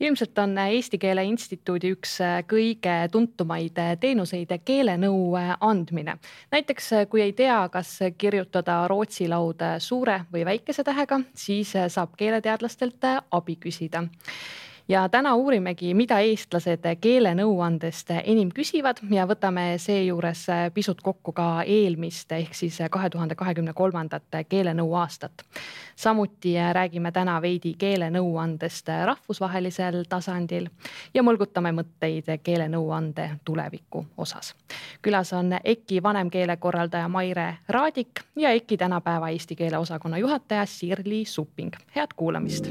[0.00, 2.18] ilmselt on Eesti Keele Instituudi üks
[2.50, 6.18] kõige tuntumaid teenuseid keelenõu andmine.
[6.50, 13.04] näiteks kui ei tea, kas kirjutada Rootsi laud suure või väikese tähega, siis saab keeleteadlastelt
[13.30, 14.06] abi küsida
[14.88, 22.32] ja täna uurimegi, mida eestlased keelenõuandest enim küsivad ja võtame seejuures pisut kokku ka eelmist
[22.32, 25.42] ehk siis kahe tuhande kahekümne kolmandat keelenõu aastat.
[25.96, 30.68] samuti räägime täna veidi keelenõuandest rahvusvahelisel tasandil
[31.14, 34.54] ja mõlgutame mõtteid keelenõuande tuleviku osas.
[35.02, 41.74] külas on EKI vanemkeelekorraldaja Maire Raadik ja EKI tänapäeva eesti keele osakonna juhataja Sirli Supping.
[41.96, 42.70] head kuulamist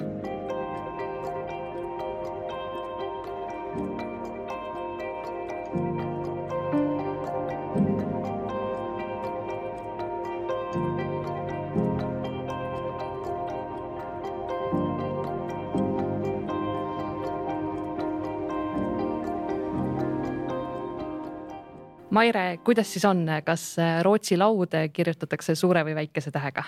[22.15, 26.63] Maire, kuidas siis on, kas Rootsi laud kirjutatakse suure või väikese tähega?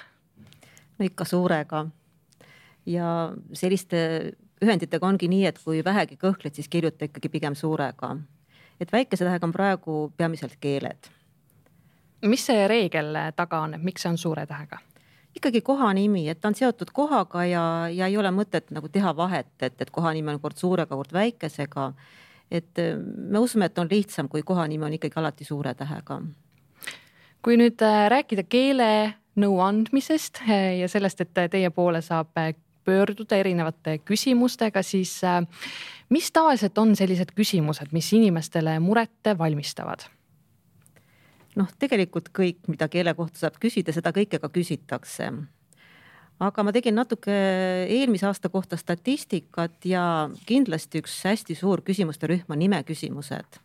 [0.99, 1.85] no ikka suurega.
[2.85, 3.11] ja
[3.53, 3.99] selliste
[4.63, 8.17] ühenditega ongi nii, et kui vähegi kõhkled, siis kirjuta ikkagi pigem suurega.
[8.79, 11.07] et väikese tähega on praegu peamiselt keeled.
[12.25, 14.83] mis see reegel taga on, et miks see on suure tähega?
[15.35, 19.53] ikkagi kohanimi, et ta on seotud kohaga ja, ja ei ole mõtet nagu teha vahet,
[19.61, 21.93] et, et kohanimi on kord suurega, kord väikesega
[22.51, 26.21] et äh, me usume, et on lihtsam, kui kohanimi on ikkagi alati suure tähega.
[27.43, 28.89] kui nüüd äh, rääkida keele
[29.37, 32.33] nõu andmisest äh, ja sellest, et teie poole saab
[32.87, 35.19] pöörduda erinevate küsimustega, siis
[36.09, 40.07] mis tavaliselt on sellised küsimused, mis inimestele muret valmistavad?
[41.57, 45.31] noh, tegelikult kõik, mida keele kohta saab küsida, seda kõike ka küsitakse
[46.39, 47.33] aga ma tegin natuke
[47.89, 50.03] eelmise aasta kohta statistikat ja
[50.45, 53.57] kindlasti üks hästi suur küsimuste rühm on nimeküsimused,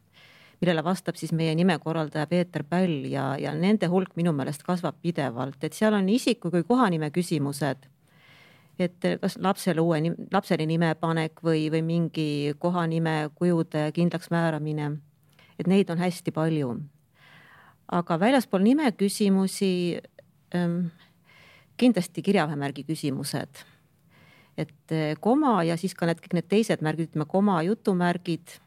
[0.61, 5.61] millele vastab siis meie nimekorraldaja Peeter Päll ja, ja nende hulk minu meelest kasvab pidevalt,
[5.61, 7.89] et seal on isiku kui kohanime küsimused.
[8.81, 9.99] et kas lapsele uue,
[10.33, 14.97] lapsele nime panek või, või mingi kohanime kujude kindlaks määramine.
[15.59, 16.81] et neid on hästi palju.
[17.93, 20.01] aga väljaspool nimeküsimusi
[20.55, 20.89] ähm,
[21.77, 23.65] kindlasti kirjavahemärgi küsimused.
[24.59, 28.59] et eh, koma ja siis ka need kõik need teised märgid, ütleme koma, jutumärgid,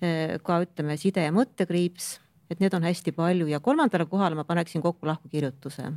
[0.00, 2.14] eh, ka ütleme side ja mõttekriips,
[2.50, 5.92] et need on hästi palju ja kolmandale kohale ma paneksin kokku lahkukirjutuse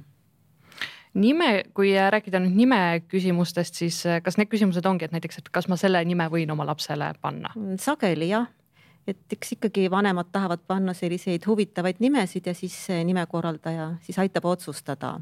[1.14, 5.50] nime, kui rääkida nüüd nime küsimustest, siis eh, kas need küsimused ongi, et näiteks, et
[5.56, 7.54] kas ma selle nime võin oma lapsele panna?
[7.56, 8.50] Mm, sageli jah,
[9.08, 12.76] et eks ikkagi vanemad tahavad panna selliseid huvitavaid nimesid ja siis
[13.08, 15.20] nimekorraldaja siis aitab otsustada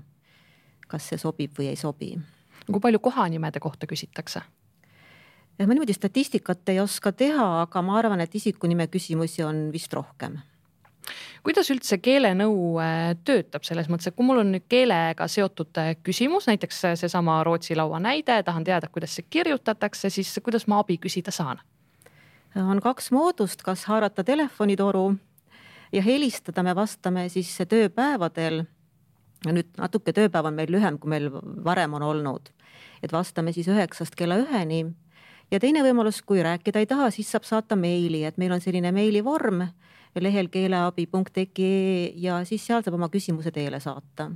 [0.92, 2.14] kas see sobib või ei sobi.
[2.68, 4.42] kui palju kohanimede kohta küsitakse?
[5.60, 10.40] ma niimoodi statistikat ei oska teha, aga ma arvan, et isikunime küsimusi on vist rohkem
[11.44, 15.96] kuidas üldse keelenõu äh, töötab selles mõttes, et kui mul on nüüd keelega seotud äh,
[16.04, 21.00] küsimus, näiteks seesama Rootsi laua näide, tahan teada, kuidas see kirjutatakse, siis kuidas ma abi
[21.02, 21.62] küsida saan?
[22.52, 25.14] on kaks moodust, kas haarata telefonitoru
[25.96, 28.66] ja helistada, me vastame siis tööpäevadel
[29.50, 31.30] nüüd natuke tööpäev on meil lühem, kui meil
[31.66, 32.52] varem on olnud.
[33.02, 34.94] et vastame siis üheksast kella üheni.
[35.52, 38.92] ja teine võimalus, kui rääkida ei taha, siis saab saata meili, et meil on selline
[38.92, 39.68] meilivorm
[40.20, 44.32] lehel keeleabi.ee ja siis seal saab oma küsimuse teele saata.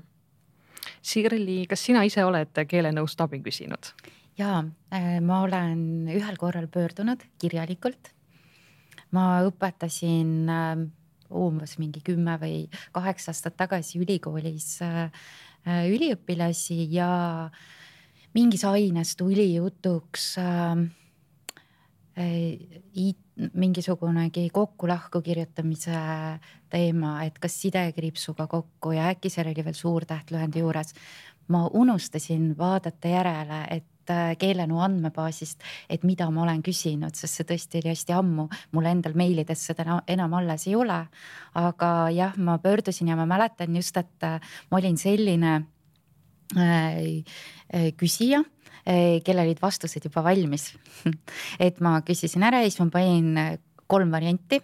[1.01, 3.93] Sirli, kas sina ise oled keelenõust abi küsinud?
[4.37, 8.11] ja äh, ma olen ühel korral pöördunud kirjalikult.
[9.11, 10.87] ma õpetasin äh,
[11.33, 12.65] umbes mingi kümme või
[12.95, 15.07] kaheksa aastat tagasi ülikoolis äh,
[15.67, 17.49] äh, üliõpilasi ja
[18.35, 20.75] mingis aines tuli jutuks äh,
[23.53, 25.97] mingisugunegi kokku-lahku kirjutamise
[26.71, 30.93] teema, et kas sidekriipsuga kokku ja äkki seal oli veel suurtähtlühendi juures.
[31.47, 33.94] ma unustasin vaadata järele, et Äh,
[34.39, 39.15] keelenõu andmebaasist, et mida ma olen küsinud, sest see tõesti oli hästi ammu, mul endal
[39.17, 40.99] meilides seda enam alles ei ole.
[41.55, 44.39] aga jah, ma pöördusin ja ma mäletan just, et äh,
[44.71, 45.65] ma olin selline
[46.57, 47.23] äh,
[47.97, 48.43] küsija
[48.85, 50.67] kellel olid vastused juba valmis
[51.65, 53.31] et ma küsisin ära ja siis ma panin
[53.87, 54.61] kolm varianti.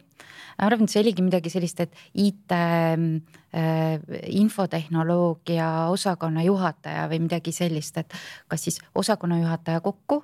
[0.58, 3.00] Ma arvan, et see oligi midagi sellist, et IT äh,
[4.42, 8.14] infotehnoloogia osakonna juhataja või midagi sellist, et
[8.52, 10.22] kas siis osakonna juhataja kokku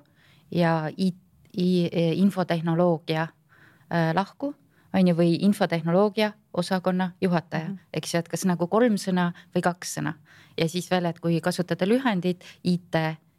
[0.52, 1.24] ja IT,
[1.58, 4.54] infotehnoloogia äh, lahku
[4.94, 7.68] on ju, või infotehnoloogia osakonna juhataja.
[7.68, 7.90] Mm, -hmm.
[7.94, 10.14] eks ju, et kas nagu kolm sõna või kaks sõna.
[10.58, 12.96] Ja siis veel, et kui kasutada lühendit IT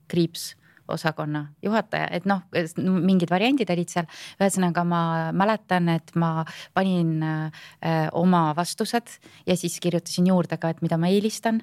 [0.09, 0.57] kriips
[0.89, 2.43] osakonna juhataja, et noh,
[2.79, 4.09] mingid variandid olid seal.
[4.41, 5.03] ühesõnaga ma
[5.37, 6.45] mäletan, et ma
[6.75, 11.63] panin äh, oma vastused ja siis kirjutasin juurde ka, et mida ma eelistan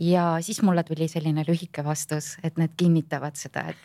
[0.00, 3.82] ja siis mulle tuli selline lühike vastus, et need kinnitavad seda, et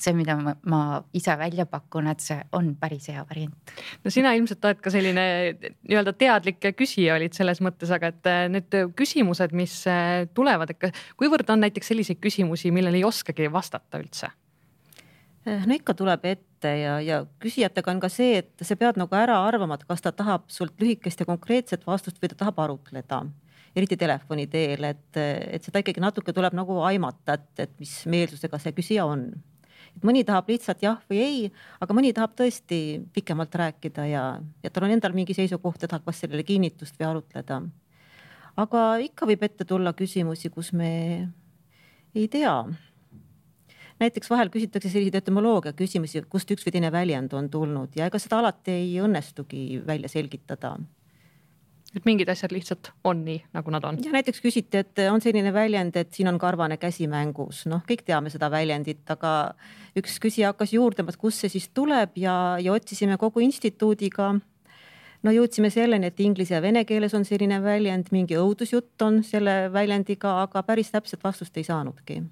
[0.00, 0.80] see, mida ma, ma
[1.16, 3.74] ise välja pakun, et see on päris hea variant.
[4.04, 5.26] no sina ilmselt oled ka selline
[5.60, 11.00] nii-öelda teadlik küsija olid selles mõttes, aga et äh, need küsimused, mis äh, tulevad, et
[11.20, 14.30] kuivõrd on näiteks selliseid küsimusi, millele ei oskagi vastata üldse?
[15.46, 19.18] Eh, no ikka tuleb ette ja, ja küsijatega on ka see, et sa pead nagu
[19.18, 23.26] ära arvama, et kas ta tahab sult lühikest ja konkreetset vastust või ta tahab arutleda
[23.76, 28.60] eriti telefoni teel, et, et seda ikkagi natuke tuleb nagu aimata, et, et mis meelsusega
[28.62, 29.28] see küsija on.
[29.96, 31.50] et mõni tahab lihtsalt jah või ei,
[31.80, 32.80] aga mõni tahab tõesti
[33.16, 34.24] pikemalt rääkida ja,
[34.64, 37.60] ja tal on endal mingi seisukoht ja tahab kas sellele kinnitust või arutleda.
[38.56, 40.92] aga ikka võib ette tulla küsimusi, kus me
[42.16, 42.56] ei tea
[44.02, 48.20] näiteks vahel küsitakse selliseid etümoloogia küsimusi, kust üks või teine väljend on tulnud ja ega
[48.22, 50.76] seda alati ei õnnestugi välja selgitada
[51.96, 53.98] et mingid asjad lihtsalt on nii, nagu nad on.
[54.04, 58.04] ja näiteks küsiti, et on selline väljend, et siin on karvane käsi mängus, noh, kõik
[58.06, 59.32] teame seda väljendit, aga
[59.96, 64.34] üks küsija hakkas juurdlema, et kust see siis tuleb ja, ja otsisime kogu instituudiga.
[65.22, 69.72] no jõudsime selleni, et inglise ja vene keeles on selline väljend, mingi õudusjutt on selle
[69.72, 72.22] väljendiga, aga päris täpset vastust ei saanudki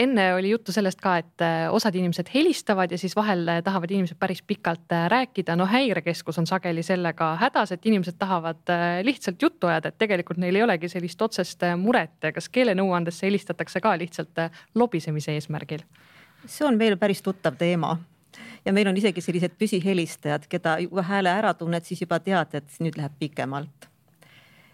[0.00, 3.90] enne oli juttu sellest ka, et äh, osad inimesed helistavad ja siis vahel äh, tahavad
[3.90, 5.56] inimesed päris pikalt äh, rääkida.
[5.56, 10.56] no häirekeskus on sageli sellega hädas, et inimesed tahavad lihtsalt juttu ajada, et tegelikult neil
[10.56, 12.16] ei olegi sellist otsest muret.
[12.34, 15.84] kas keelenõuandesse helistatakse ka lihtsalt lobisemise eesmärgil?
[16.46, 17.98] see on meil päris tuttav teema
[18.64, 22.80] ja meil on isegi sellised püsihelistajad, keda juba hääle ära tunned, siis juba tead, et
[22.80, 23.89] nüüd läheb pikemalt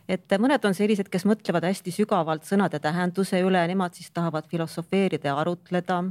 [0.09, 5.33] et mõned on sellised, kes mõtlevad hästi sügavalt sõnade tähenduse üle, nemad siis tahavad filosofeerida
[5.33, 6.05] ja arutleda.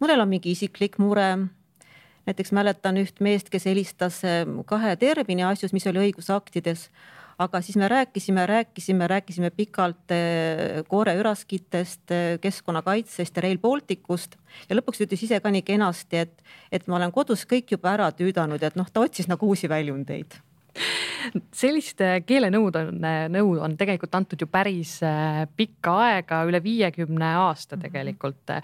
[0.00, 1.48] mõnel on mingi isiklik mure.
[2.26, 6.90] näiteks mäletan üht meest, kes helistas ehm, kahe termini asjus, mis oli õigusaktides
[7.38, 14.36] aga siis me rääkisime, rääkisime, rääkisime pikalt ehm, kooreüraskitest, ehm, keskkonnakaitsest ja Rail Balticust
[14.68, 16.42] ja lõpuks ütles ise ka nii kenasti, et,
[16.72, 20.40] et ma olen kodus kõik juba ära tüüdanud, et noh, ta otsis nagu uusi väljundeid
[21.54, 27.76] sellist keelenõud on, nõu on tegelikult antud ju päris äh, pikka aega, üle viiekümne aasta
[27.76, 27.84] mhm.
[27.86, 28.54] tegelikult.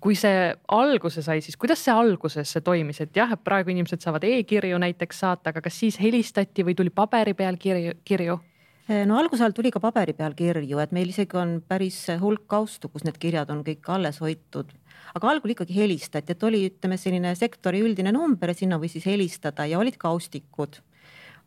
[0.00, 4.24] kui see alguse sai, siis kuidas see alguses toimis, et jah, et praegu inimesed saavad
[4.28, 8.38] e-kirju näiteks saata, aga kas siis helistati või tuli paberi peal kirju, kirju?
[9.08, 12.90] no alguse all tuli ka paberi peal kirju, et meil isegi on päris hulk kaustu,
[12.92, 14.74] kus need kirjad on kõik alles hoitud
[15.14, 19.06] aga algul ikkagi helistati, et oli, ütleme selline sektori üldine number ja sinna võis siis
[19.08, 20.80] helistada ja olid kaustikud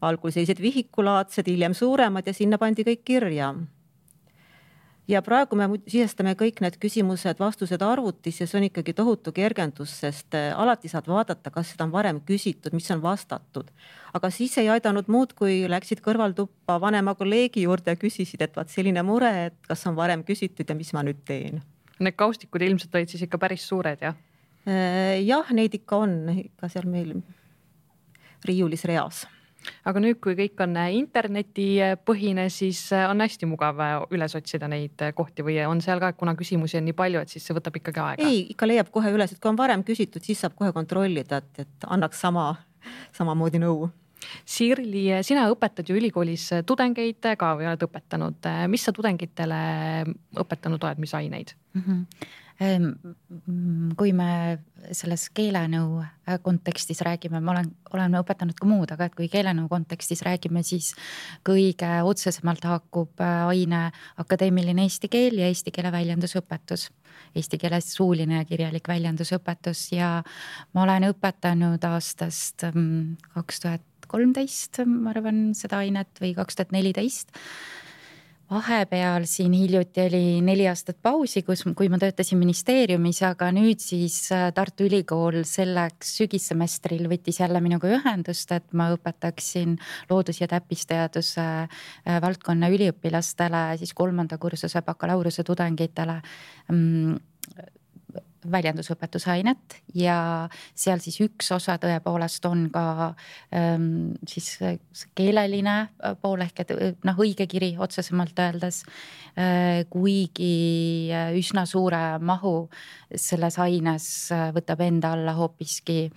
[0.02, 3.54] algul sellised vihikulaadsed, hiljem suuremad ja sinna pandi kõik kirja.
[5.08, 10.52] ja praegu me sisestame kõik need küsimused-vastused arvutisse, see on ikkagi tohutu kergendus, sest äh,
[10.52, 13.72] alati saad vaadata, kas seda on varem küsitud, mis on vastatud.
[14.14, 18.70] aga siis ei aidanud muud, kui läksid kõrvaltuppa vanema kolleegi juurde ja küsisid, et vaat
[18.70, 21.64] selline mure, et kas on varem küsitud ja mis ma nüüd teen.
[22.00, 24.14] Need kaustikud ilmselt olid siis ikka päris suured, jah?
[24.68, 27.16] Äh, jah, neid ikka on, ikka seal meil
[28.46, 29.26] riiulis reas
[29.88, 34.70] aga nüüd, kui kõik on äh, internetipõhine, siis äh, on hästi mugav äh, üles otsida
[34.72, 37.80] neid kohti või on seal ka, kuna küsimusi on nii palju, et siis see võtab
[37.80, 38.28] ikkagi aega?
[38.28, 41.64] ei, ikka leiab kohe üles, et kui on varem küsitud, siis saab kohe kontrollida, et,
[41.66, 42.50] et annaks sama,
[43.18, 43.88] samamoodi nõu
[44.50, 49.60] Sirli, sina õpetad ju ülikoolis tudengeid ka või oled õpetanud, mis sa tudengitele
[50.42, 51.84] õpetanud oled, mis aineid mm?
[51.86, 54.30] -hmm kui me
[54.98, 59.70] selles keelenõu äh, kontekstis räägime, ma olen, olen õpetanud ka muud, aga et kui keelenõu
[59.70, 60.94] kontekstis räägime, siis
[61.46, 63.84] kõige otsesemalt haakub äh, aine
[64.24, 66.90] akadeemiline eesti keel ja eesti keele väljendusõpetus.
[67.38, 70.12] Eesti keeles suuline ja kirjalik väljendusõpetus ja
[70.74, 76.74] ma olen õpetanud aastast mm, kaks tuhat kolmteist, ma arvan, seda ainet või kaks tuhat
[76.74, 77.36] neliteist
[78.52, 84.16] vahepeal siin hiljuti oli neli aastat pausi, kus, kui ma töötasin ministeeriumis, aga nüüd siis
[84.32, 89.76] äh, Tartu Ülikool selleks sügissemestril võttis jälle minuga ühendust, et ma õpetaksin
[90.10, 96.22] loodus- ja täppisteaduse äh, valdkonna üliõpilastele siis kolmanda kursuse bakalaureuse tudengitele.
[96.72, 97.18] Mm,
[98.52, 100.18] väljendusõpetuse ainet ja
[100.76, 102.86] seal siis üks osa tõepoolest on ka
[103.56, 104.58] ähm, siis
[105.18, 105.78] keeleline
[106.22, 106.74] pool ehk et
[107.08, 108.84] noh, õige kiri otsesemalt öeldes
[109.38, 109.84] äh,.
[109.90, 112.56] kuigi üsna suure mahu
[113.16, 114.10] selles aines
[114.56, 116.08] võtab enda alla hoopiski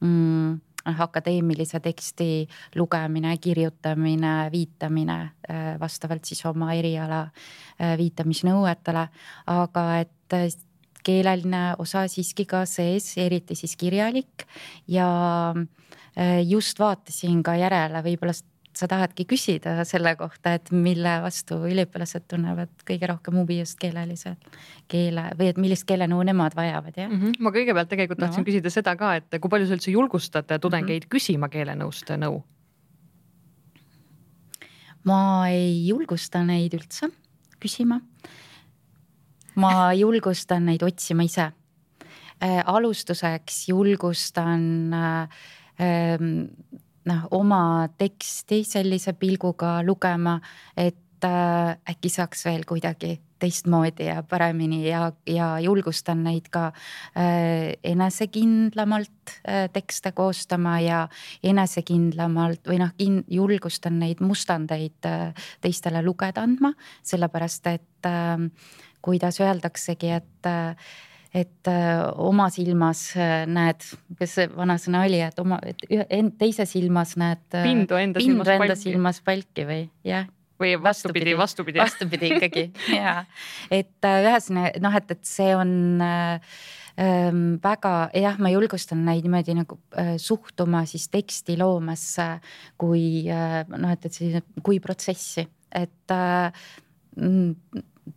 [0.00, 5.18] mm, akadeemilise teksti lugemine, kirjutamine, viitamine
[5.50, 9.06] äh, vastavalt siis oma eriala äh, viitamisnõuetele,
[9.46, 10.38] aga et
[11.06, 14.46] keeleline osa siiski ka sees, eriti siis kirjalik
[14.88, 15.08] ja
[16.44, 18.34] just vaatasin ka järele, võib-olla
[18.76, 24.36] sa tahadki küsida selle kohta, et mille vastu üliõpilased tunnevad kõige rohkem huvi just keelelise
[24.90, 27.20] keele või et millist keelenõu nemad vajavad, jah mm?
[27.20, 27.42] -hmm.
[27.42, 28.46] ma kõigepealt tegelikult tahtsin no.
[28.46, 31.14] küsida seda ka, et kui palju sa üldse julgustad tudengeid mm -hmm.
[31.16, 32.42] küsima keelenõust nõu?
[35.04, 37.10] ma ei julgusta neid üldse
[37.60, 38.00] küsima.
[39.60, 41.50] Ma julgustan neid otsima ise
[42.40, 42.62] äh,.
[42.64, 45.40] alustuseks julgustan äh,
[45.80, 46.18] äh,
[47.08, 47.62] noh, oma
[47.98, 50.38] teksti sellise pilguga lugema,
[50.76, 56.66] et äh, äkki saaks veel kuidagi teistmoodi ja paremini ja, ja julgustan neid ka
[57.16, 61.06] äh, enesekindlamalt äh, tekste koostama ja
[61.42, 62.92] enesekindlamalt või noh,
[63.32, 66.74] julgustan neid mustandeid äh, teistele lugeda andma,
[67.06, 68.36] sellepärast et äh,
[69.02, 70.50] kuidas öeldaksegi, et
[71.30, 73.84] et äh, oma silmas äh, näed,
[74.18, 75.84] kas see vanasõna oli, et oma, et
[76.40, 77.44] teise silmas näed.
[77.54, 78.82] Äh, pindu enda pindu silmas enda palki.
[78.82, 80.26] silmas palki või jah
[80.60, 81.80] või vastupidi, vastupidi.
[81.80, 82.66] vastupidi ikkagi
[82.98, 83.22] ja,
[83.72, 85.72] et ühesõnaga noh, et, et see on
[86.04, 86.58] äh,
[87.64, 92.26] väga jah, ma julgustan neid niimoodi nagu äh, suhtuma siis tekstiloomesse
[92.80, 96.52] kui äh, noh, et, et selline kui protsessi, et äh,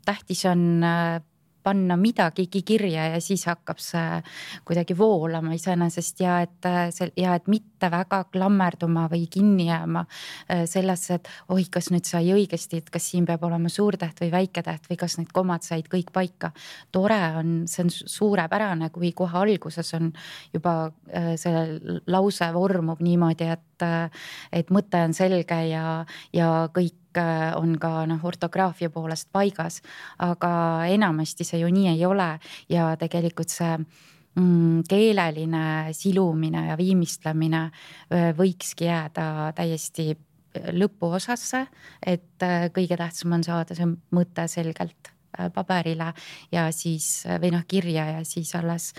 [0.06, 1.22] tähtis on äh,
[1.64, 4.20] panna midagigi kirja ja siis hakkab see
[4.68, 10.64] kuidagi voolama iseenesest ja et see ja et mitte väga klammerduma või kinni jääma äh,
[10.70, 14.90] sellesse, et oih, kas nüüd sai õigesti, et kas siin peab olema suurtäht või väiketäht
[14.92, 16.52] või kas need komad said kõik paika.
[16.92, 20.12] tore on, see on suurepärane, kui kohe alguses on
[20.54, 20.76] juba
[21.14, 21.64] äh, see
[22.08, 28.06] lause vormub niimoodi, et, äh, et mõte on selge ja, ja kõik Äh, on ka
[28.10, 29.82] noh, ortograafia poolest paigas,
[30.24, 30.50] aga
[30.90, 32.30] enamasti see ju nii ei ole
[32.74, 41.68] ja tegelikult see mm, keeleline silumine ja viimistlemine äh, võikski jääda täiesti äh, lõpuosasse,
[42.02, 45.14] et kõige tähtsam on saada see mõte selgelt
[45.54, 46.12] paberile
[46.54, 48.92] ja siis või noh, kirja ja siis alles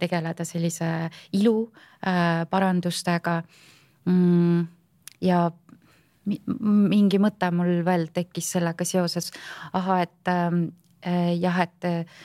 [0.00, 0.88] tegeleda sellise
[1.38, 1.68] ilu
[2.50, 3.36] parandustega.
[4.06, 4.66] Mm,
[5.26, 5.46] ja
[6.26, 9.30] mingi mõte mul veel tekkis sellega seoses,
[9.76, 10.66] ahah, et ähm,
[11.06, 12.18] äh, jah, et äh,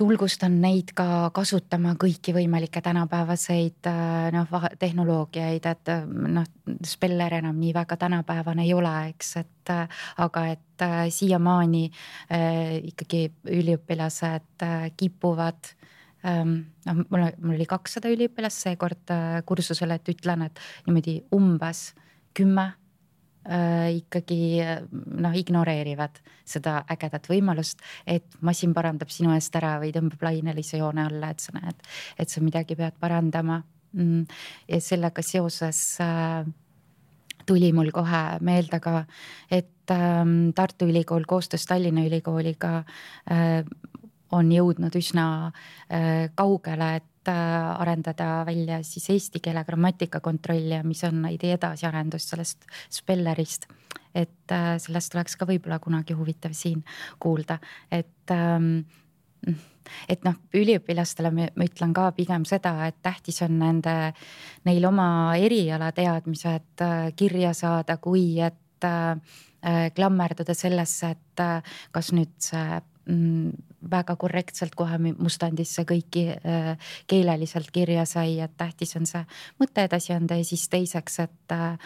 [0.00, 6.48] julgustan neid ka kasutama kõiki võimalikke tänapäevaseid äh, noh, tehnoloogiaid, et äh, noh,
[6.86, 9.74] speller enam nii väga tänapäevane ei ole, eks, et
[10.24, 11.82] aga et siiamaani
[12.88, 13.20] ikkagi
[13.52, 14.64] üliõpilased
[14.96, 15.68] kipuvad
[16.24, 21.90] noh, mul, mul oli kakssada üliõpilast seekord äh, kursusel, et ütlen, et niimoodi umbes
[22.36, 22.66] kümme
[23.48, 24.40] äh, ikkagi
[24.92, 31.06] noh, ignoreerivad seda ägedat võimalust, et masin parandab sinu eest ära või tõmbab lainelise joone
[31.08, 31.84] alla, et sa näed,
[32.18, 33.62] et sa midagi pead parandama.
[33.90, 34.22] Mm..
[34.70, 36.44] ja sellega seoses äh,
[37.46, 39.04] tuli mul kohe meelde ka,
[39.50, 42.84] et ähm, Tartu Ülikool koostöös Tallinna Ülikooliga
[43.26, 43.64] äh,
[44.32, 50.84] on jõudnud üsna äh, kaugele, et Äh, arendada välja siis eesti keele grammatika kontrolli ja
[50.84, 53.66] mis on idee edasiarendus sellest spellerist.
[54.14, 56.80] et äh, sellest oleks ka võib-olla kunagi huvitav siin
[57.20, 57.58] kuulda,
[57.92, 58.80] et ähm,
[60.08, 64.14] et noh, üliõpilastele ma ütlen ka pigem seda, et tähtis on nende,
[64.64, 68.56] neil oma erialateadmised äh, kirja saada, kui et
[69.94, 71.42] klammerduda sellesse, et
[71.92, 72.78] kas nüüd see
[73.90, 79.22] väga korrektselt kohe mustandisse kõiki äh, keeleliselt kirja sai, et tähtis on see
[79.60, 81.78] mõte edasi anda ja siis teiseks, et Äh,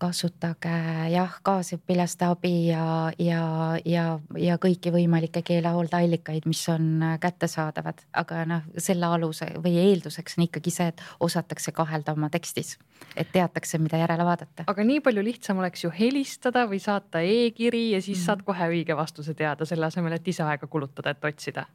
[0.00, 0.72] kasutage
[1.12, 2.84] jah, kaasõpilaste abi ja,
[3.20, 3.42] ja,
[3.84, 4.04] ja,
[4.40, 10.72] ja kõiki võimalikke keelehooldeallikaid, mis on kättesaadavad, aga noh, selle aluse või eelduseks on ikkagi
[10.74, 12.78] see, et osatakse kahelda oma tekstis,
[13.16, 14.64] et teatakse, mida järele vaadata.
[14.66, 18.26] aga nii palju lihtsam oleks ju helistada või saata e-kiri ja siis mm -hmm.
[18.26, 21.66] saad kohe õige vastuse teada, selle asemel, et ise aega kulutada, et otsida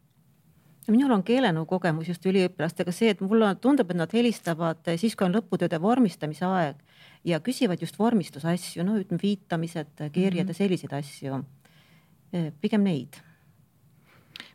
[0.88, 5.26] minul on keelenõu kogemus just üliõpilastega see, et mulle tundub, et nad helistavad siis, kui
[5.26, 6.76] on lõputööde vormistamise aeg
[7.26, 11.44] ja küsivad just vormistusasju, no ütleme viitamised, keerjad ja selliseid asju.
[12.62, 13.16] pigem neid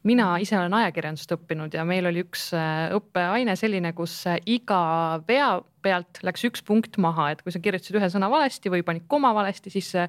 [0.03, 4.81] mina ise olen ajakirjandust õppinud ja meil oli üks äh, õppeaine selline, kus äh, iga
[5.29, 9.07] vea pealt läks üks punkt maha, et kui sa kirjutasid ühe sõna valesti või panid
[9.09, 10.09] koma valesti, siis äh,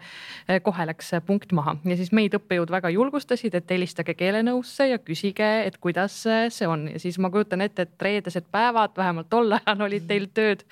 [0.64, 1.78] kohe läks punkt maha.
[1.88, 6.88] Ja siis meid õppejõud väga julgustasid, et helistage keelenõusse ja küsige, et kuidas see on.
[6.92, 10.66] Ja siis ma kujutan ette, et reedesed päevad, vähemalt tol ajal olid teil tööd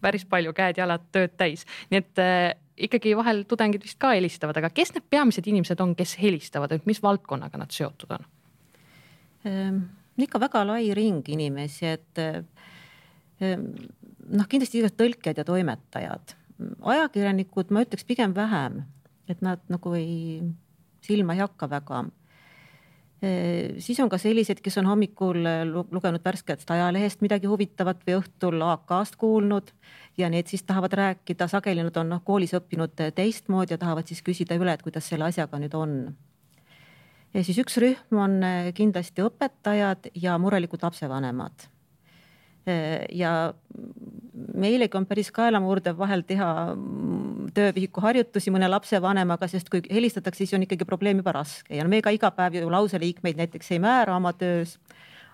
[0.00, 2.24] päris palju, käed-jalad tööd täis, nii et
[2.88, 6.88] ikkagi vahel tudengid vist ka helistavad, aga kes need peamised inimesed on, kes helistavad, et
[6.88, 8.28] mis valdkonnaga nad seotud on?
[9.46, 9.82] Ehm,
[10.18, 13.66] ikka väga lai ring inimesi, et ehm,
[14.34, 16.34] noh, kindlasti tõlkijad ja toimetajad,
[16.82, 18.82] ajakirjanikud, ma ütleks pigem vähem,
[19.30, 20.42] et nad nagu ei,
[21.06, 22.02] silma ei hakka väga.
[23.22, 28.62] Ehm, siis on ka sellised, kes on hommikul lugenud värskest ajalehest midagi huvitavat või õhtul
[28.72, 29.70] AK-st kuulnud
[30.18, 34.24] ja need siis tahavad rääkida, sageli nad on noh koolis õppinud teistmoodi ja tahavad siis
[34.26, 36.00] küsida üle, et kuidas selle asjaga nüüd on
[37.34, 41.68] ja siis üks rühm on äh, kindlasti õpetajad ja murelikud lapsevanemad.
[42.68, 43.52] Äh, ja
[44.58, 50.56] meilegi on päris kaelamurdev vahel teha mm, töövihiku harjutusi mõne lapsevanemaga, sest kui helistatakse, siis
[50.56, 54.16] on ikkagi probleem juba raske ja me ka iga päev ju lauseliikmeid näiteks ei määra
[54.16, 54.78] oma töös.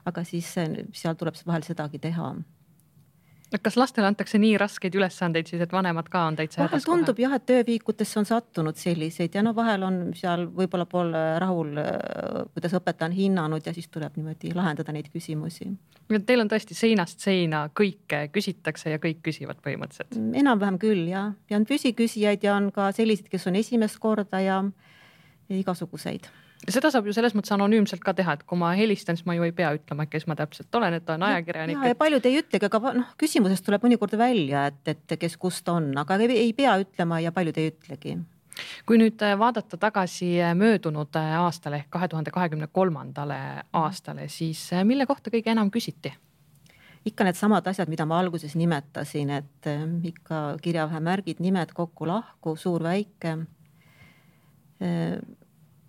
[0.05, 2.35] aga siis äh, seal tuleb vahel sedagi teha
[3.63, 6.73] kas lastele antakse nii raskeid ülesandeid siis, et vanemad ka on täitsa hädas?
[6.73, 11.25] vahel tundub jah, et tööviikutesse on sattunud selliseid ja no vahel on seal võib-olla pole
[11.43, 11.75] rahul,
[12.55, 15.71] kuidas õpetaja on hinnanud ja siis tuleb niimoodi lahendada neid küsimusi.
[16.15, 20.19] Teil on tõesti seinast seina kõike küsitakse ja kõik küsivad põhimõtteliselt?
[20.41, 24.63] enam-vähem küll jah, ja on püsiküsijaid ja on ka selliseid, kes on esimest korda ja,
[25.49, 26.29] ja igasuguseid
[26.69, 29.47] seda saab ju selles mõttes anonüümselt ka teha, et kui ma helistan, siis ma ju
[29.47, 31.81] ei pea ütlema, kes ma täpselt olen, et olen ajakirjanik.
[31.81, 35.69] ja, ja paljud ei ütlegi, aga noh, küsimusest tuleb mõnikord välja, et, et kes kust
[35.69, 38.19] on, aga ei, ei pea ütlema ja paljud ei ütlegi
[38.87, 43.39] kui nüüd äh, vaadata tagasi äh, möödunud äh, aastale ehk kahe tuhande kahekümne kolmandale
[43.73, 46.15] aastale, siis mille kohta kõige enam küsiti?
[47.05, 49.67] ikka needsamad asjad, mida ma alguses nimetasin, et
[50.09, 53.35] ikka kirjaväemärgid, nimed kokku-lahku, suur-väike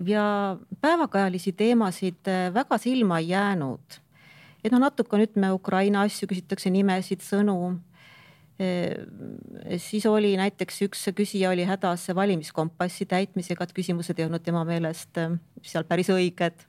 [0.04, 4.02] ja päevakajalisi teemasid äh, väga silma ei jäänud.
[4.64, 7.78] et noh, natuke on, ütleme Ukraina asju, küsitakse nimesid, sõnu.
[8.60, 14.66] Äh, siis oli näiteks üks küsija oli hädas valimiskompassi täitmisega, et küsimused ei olnud tema
[14.66, 16.66] meelest äh, seal päris õiged.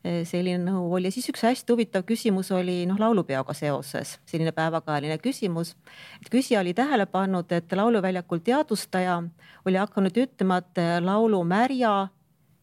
[0.00, 5.18] selline nõu oli ja siis üks hästi huvitav küsimus oli noh, laulupeoga seoses, selline päevakajaline
[5.20, 5.74] küsimus.
[6.22, 9.18] et küsija oli tähele pannud, et lauluväljakul teadvustaja
[9.66, 12.08] oli hakanud ütlema, et laulumärja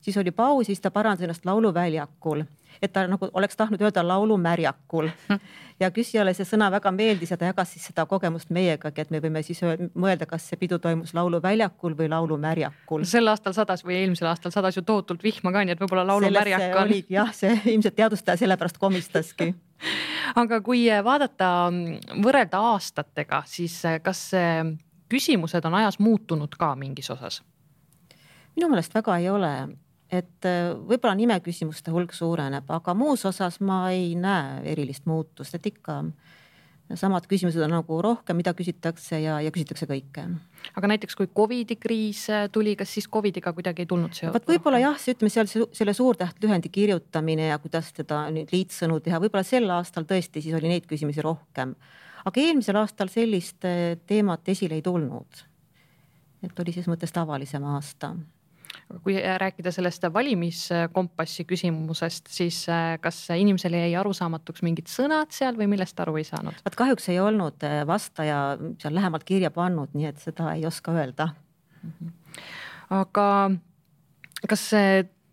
[0.01, 2.43] siis oli paus, siis ta parandas ennast lauluväljakul,
[2.81, 5.09] et ta nagu oleks tahtnud öelda laulumärjakul.
[5.81, 9.21] ja küsijale see sõna väga meeldis ja ta jagas siis seda kogemust meiegagi, et me
[9.23, 9.61] võime siis
[9.93, 13.05] mõelda, kas see pidu toimus lauluväljakul või laulumärjakul.
[13.05, 16.75] sel aastal sadas või eelmisel aastal sadas ju tohutult vihma ka, nii et võib-olla laulumärjak
[16.81, 16.93] on.
[17.09, 19.53] jah, see ilmselt teadvustaja sellepärast komistaski
[20.41, 21.51] aga kui vaadata,
[22.23, 24.29] võrrelda aastatega, siis kas
[25.09, 27.41] küsimused on ajas muutunud ka mingis osas?
[28.57, 29.51] minu meelest väga ei ole
[30.11, 35.65] et äh, võib-olla nimeküsimuste hulk suureneb, aga muus osas ma ei näe erilist muutust, et
[35.73, 36.01] ikka
[36.95, 40.23] samad küsimused on nagu rohkem, mida küsitakse ja, ja küsitakse kõike.
[40.79, 44.37] aga näiteks kui Covidi kriis äh, tuli, kas siis Covidiga kuidagi ei tulnud seotud?
[44.37, 49.43] vot võib-olla jah, ütleme seal selle suurtähtlühendi kirjutamine ja kuidas teda nüüd liitsõnu teha, võib-olla
[49.47, 51.75] sel aastal tõesti siis oli neid küsimusi rohkem.
[52.23, 55.43] aga eelmisel aastal sellist äh, teemat esile ei tulnud.
[56.47, 58.15] et oli ses mõttes tavalisem aasta
[59.03, 65.67] kui rääkida sellest valimiskompassi küsimusest, siis äh, kas inimesele jäi arusaamatuks mingid sõnad seal või
[65.73, 66.61] millest aru ei saanud?
[66.65, 68.39] vot kahjuks ei olnud äh, vastaja
[68.81, 71.29] seal lähemalt kirja pannud, nii et seda ei oska öelda.
[72.89, 73.27] aga
[74.47, 74.69] kas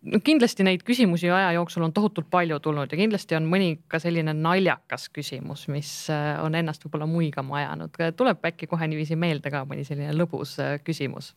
[0.05, 4.01] no kindlasti neid küsimusi aja jooksul on tohutult palju tulnud ja kindlasti on mõni ka
[4.03, 8.01] selline naljakas küsimus, mis äh, on ennast võib-olla muigama ajanud.
[8.17, 11.35] tuleb äkki kohe niiviisi meelde ka mõni selline lõbus küsimus?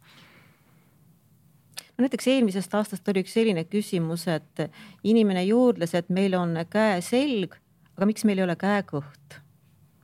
[1.98, 4.68] No näiteks eelmisest aastast oli üks selline küsimus, et
[5.04, 7.58] inimene juurdles, et meil on käeselg,
[7.96, 9.40] aga miks meil ei ole käekõht?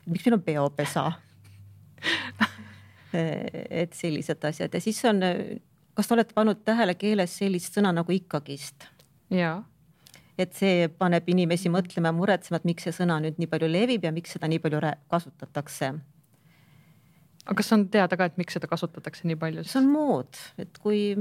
[0.05, 1.05] miks meil on peopesa
[3.83, 5.21] et sellised asjad ja siis on,
[5.93, 8.89] kas te olete pannud tähele keeles sellist sõna nagu ikkagist?
[9.31, 9.61] jaa
[10.39, 14.07] et see paneb inimesi mõtlema ja muretsema, et miks see sõna nüüd nii palju levib
[14.07, 15.93] ja miks seda nii palju kasutatakse.
[17.45, 19.63] aga kas on teada ka, et miks seda kasutatakse nii palju?
[19.63, 21.13] see on mood, et kui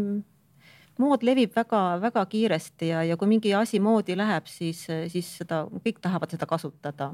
[1.03, 5.99] mood levib väga-väga kiiresti ja, ja kui mingi asi moodi läheb, siis, siis seda kõik
[6.03, 7.11] tahavad seda kasutada.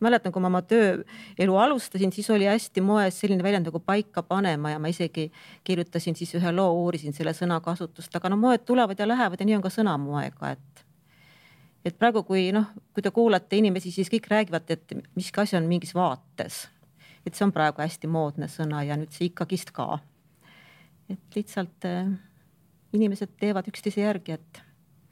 [0.00, 4.72] mäletan, kui ma oma tööelu alustasin, siis oli hästi moes selline väljend nagu paika panema
[4.74, 5.28] ja ma isegi
[5.64, 9.46] kirjutasin siis ühe loo, uurisin selle sõna kasutust, aga no moed tulevad ja lähevad ja
[9.46, 10.84] nii on ka sõnamoega, et
[11.84, 15.68] et praegu, kui noh, kui te kuulate inimesi, siis kõik räägivad, et miski asi on
[15.70, 16.68] mingis vaates.
[17.26, 19.98] et see on praegu hästi moodne sõna ja nüüd see ikkagist ka.
[21.08, 21.84] et lihtsalt
[22.92, 24.62] inimesed teevad üksteise järgi, et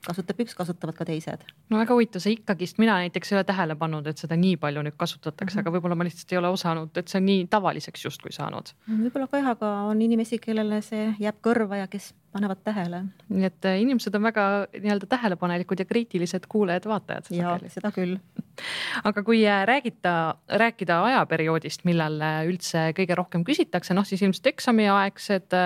[0.07, 1.43] kasutab üks, kasutavad ka teised.
[1.71, 4.85] no väga huvitav, see ikkagist, mina näiteks ei ole tähele pannud, et seda nii palju
[4.87, 5.67] nüüd kasutatakse mm, -hmm.
[5.67, 8.73] aga võib-olla ma lihtsalt ei ole osanud, et see on nii tavaliseks justkui saanud.
[8.89, 13.03] võib-olla ka jah, aga on inimesi, kellele see jääb kõrva ja kes panevad tähele.
[13.33, 14.45] nii et äh, inimesed on väga
[14.75, 17.31] nii-öelda tähelepanelikud ja kriitilised kuulajad-vaatajad.
[17.37, 18.17] ja seda küll.
[19.09, 20.15] aga kui äh, räägida,
[20.63, 25.57] rääkida ajaperioodist, millal äh, üldse kõige rohkem küsitakse, noh siis ilmselt eksamiaegsed,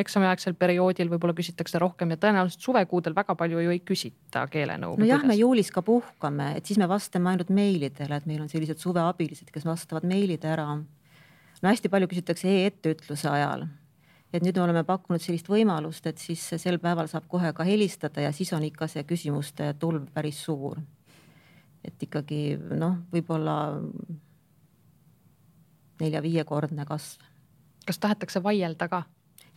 [0.00, 4.96] eksamiaegsel perioodil võib-olla küsitakse rohkem ja tõenäoliselt suvekuudel väga palju ju ei küsita keelenõu.
[5.00, 8.82] nojah, me juulis ka puhkame, et siis me vastame ainult meilidele, et meil on sellised
[8.82, 10.78] suveabilised, kes vastavad meilid ära.
[11.60, 13.68] no hästi palju küsitakse e-etteütluse ajal
[14.32, 18.26] et nüüd me oleme pakkunud sellist võimalust, et siis sel päeval saab kohe ka helistada
[18.26, 20.78] ja siis on ikka see küsimuste tulv päris suur.
[21.84, 23.80] et ikkagi noh, võib-olla
[26.00, 27.24] nelja-viiekordne kasv.
[27.86, 29.02] kas tahetakse vaielda ka?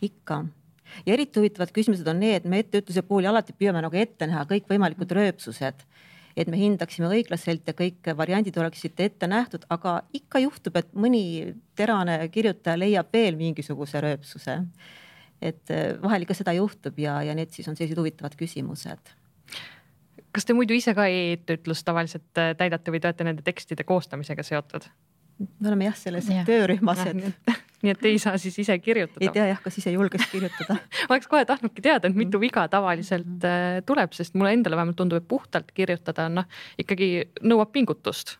[0.02, 0.44] ikka
[1.06, 5.14] ja eriti huvitavad küsimused on need, me etteütluse puhul alati püüame nagu ette näha kõikvõimalikud
[5.16, 5.86] rööpsused
[6.36, 11.54] et me hindaksime õiglaselt ja kõik variandid oleksid ette nähtud, aga ikka juhtub, et mõni
[11.78, 14.58] terane kirjutaja leiab veel mingisuguse rööpsuse.
[15.42, 19.14] et eh, vahel ikka seda juhtub ja, ja need siis on sellised huvitavad küsimused
[20.34, 24.42] kas te muidu ise ka e-etteütlust tavaliselt eh, täidate või te olete nende tekstide koostamisega
[24.42, 24.86] seotud?
[25.38, 26.44] me oleme jah, selles ja.
[26.46, 27.50] töörühmas, et
[27.84, 29.22] nii et ei saa siis ise kirjutada.
[29.24, 30.78] ei tea jah, kas ise julgeks kirjutada
[31.10, 33.84] oleks kohe tahtnudki teada, et mitu viga tavaliselt mm -hmm.
[33.86, 38.38] tuleb, sest mulle endale vähemalt tundub, et puhtalt kirjutada on noh, ikkagi nõuab pingutust.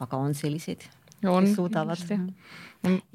[0.00, 0.84] aga on selliseid,
[1.20, 1.98] kes suudavad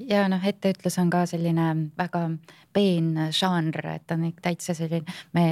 [0.08, 1.66] ja noh, etteütlus on ka selline
[1.98, 2.24] väga
[2.72, 5.44] peen žanr, et on täitsa selline, me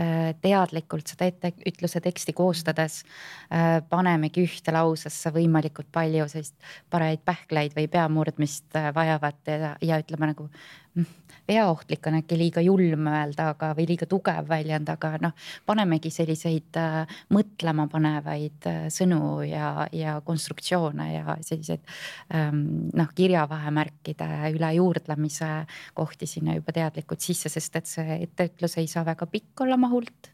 [0.00, 6.56] äh, teadlikult seda etteütluse teksti koostades äh, panemegi ühte lausesse võimalikult palju sellist
[6.90, 10.48] parajaid pähkleid või peamurdmist äh, vajavat ja, ja ütleme nagu
[10.94, 11.06] mm,
[11.48, 15.34] veaohtlik on äkki liiga julm öelda, aga, või liiga tugev väljend, aga noh,
[15.66, 21.84] panemegi selliseid äh, mõtlema panevaid äh, sõnu ja, ja konstruktsioone ja selliseid
[22.34, 23.10] ähm, noh,
[23.64, 25.50] kirjavahemärkide üle juurdlemise
[25.94, 30.32] kohti sinna juba teadlikult sisse, sest et see etteütlus ei saa väga pikk olla mahult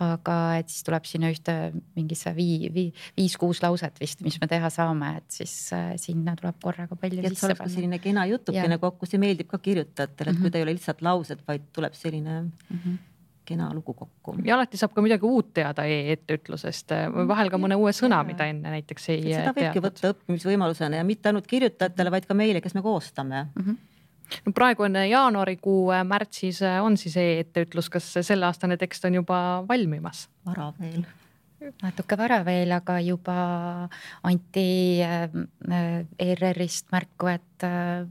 [0.00, 1.52] aga et siis tuleb sinna ühte
[1.96, 6.56] mingisse vii, vii, viis-kuus lauset vist, mis me teha saame, et siis äh, sinna tuleb
[6.62, 7.68] korraga palju sisse panna.
[7.74, 10.40] selline kena jutukene kokku, see meeldib ka kirjutajatele, et mm -hmm.
[10.40, 10.52] kui mhm.
[10.52, 12.78] ta ei ole lihtsalt laused, vaid tuleb selline mm.
[12.78, 13.00] -hmm
[13.52, 14.36] kena lugu kokku.
[14.46, 16.96] ja alati saab ka midagi uut teada e-etteütlusest,
[17.30, 19.38] vahel ka mõne uue sõna, mida enne näiteks ei teadnud.
[19.38, 23.64] seda võibki võtta õppimisvõimalusena ja mitte ainult kirjutajatele, vaid ka meile, kes me koostame mm.
[23.64, 23.80] -hmm
[24.46, 29.64] no praegu on jaanuarikuu, äh, märtsis äh, on siis e-etteütlus, kas selleaastane tekst on juba
[29.68, 30.28] valmimas?
[30.46, 31.04] vara veel
[31.82, 33.34] natuke vara veel, aga juba
[34.26, 35.28] anti äh,
[36.18, 37.66] ERR-ist märku, et,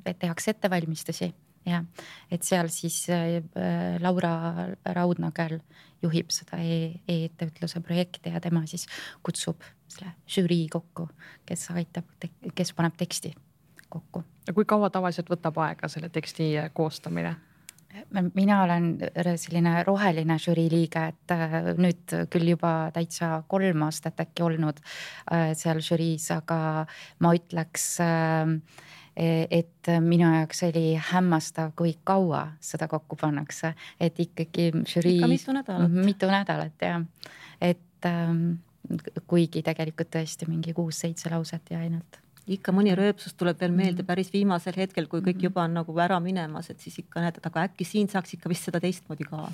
[0.05, 1.33] et tehakse ettevalmistusi
[1.65, 1.83] ja
[2.31, 3.03] et seal siis
[4.01, 4.31] Laura
[4.95, 5.59] Raudnagel
[6.01, 8.87] juhib seda e-ettevõtluse e projekti ja tema siis
[9.23, 11.07] kutsub selle žürii kokku,
[11.45, 12.07] kes aitab,
[12.55, 13.33] kes paneb teksti
[13.91, 14.23] kokku.
[14.53, 17.35] kui kaua tavaliselt võtab aega selle teksti koostamine?
[18.33, 18.85] mina olen
[19.35, 25.51] selline roheline žürii liige, et äh, nüüd küll juba täitsa kolm aastat äkki olnud äh,
[25.59, 26.85] seal žüriis, aga
[27.19, 28.55] ma ütleks äh,
[29.17, 35.19] et minu jaoks oli hämmastav, kui kaua seda kokku pannakse, et ikkagi žürii.
[35.27, 35.91] mitu nädalat.
[35.91, 37.03] mitu nädalat jah,
[37.61, 38.61] et ähm,
[39.27, 42.21] kuigi tegelikult tõesti mingi kuus-seitse lauset ja ainult
[42.51, 44.07] ikka mõni rööpsus tuleb veel meelde mhm.
[44.07, 45.47] päris viimasel hetkel, kui kõik mhm.
[45.49, 48.49] juba on nagu ära minemas, et siis ikka näed, et aga äkki siin saaks ikka
[48.51, 49.45] vist seda teistmoodi ka.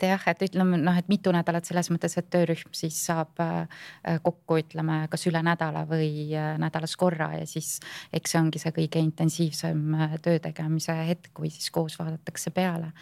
[0.00, 3.84] Et jah, et ütleme noh, et mitu nädalat selles mõttes, et töörühm siis saab äh,
[4.24, 7.78] kokku, ütleme, kas üle nädala või äh, nädalas korra ja siis
[8.12, 12.92] eks see ongi see kõige intensiivsem äh, töö tegemise hetk, kui siis koos vaadatakse peale.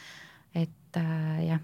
[0.54, 1.60] et jah.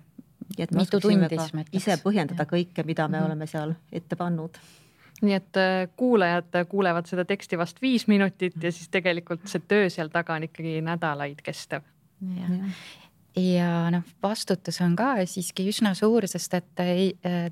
[0.59, 3.27] ja et me oskaksime ka ise põhjendada kõike, mida me mm -hmm.
[3.27, 4.59] oleme seal ette pannud
[5.23, 9.89] nii et äh, kuulajad kuulevad seda teksti vast viis minutit ja siis tegelikult see töö
[9.91, 11.83] seal taga on ikkagi nädalaid kestev.
[12.37, 12.49] ja,
[13.37, 17.51] ja noh, vastutus on ka siiski üsna suur, sest et ei, äh,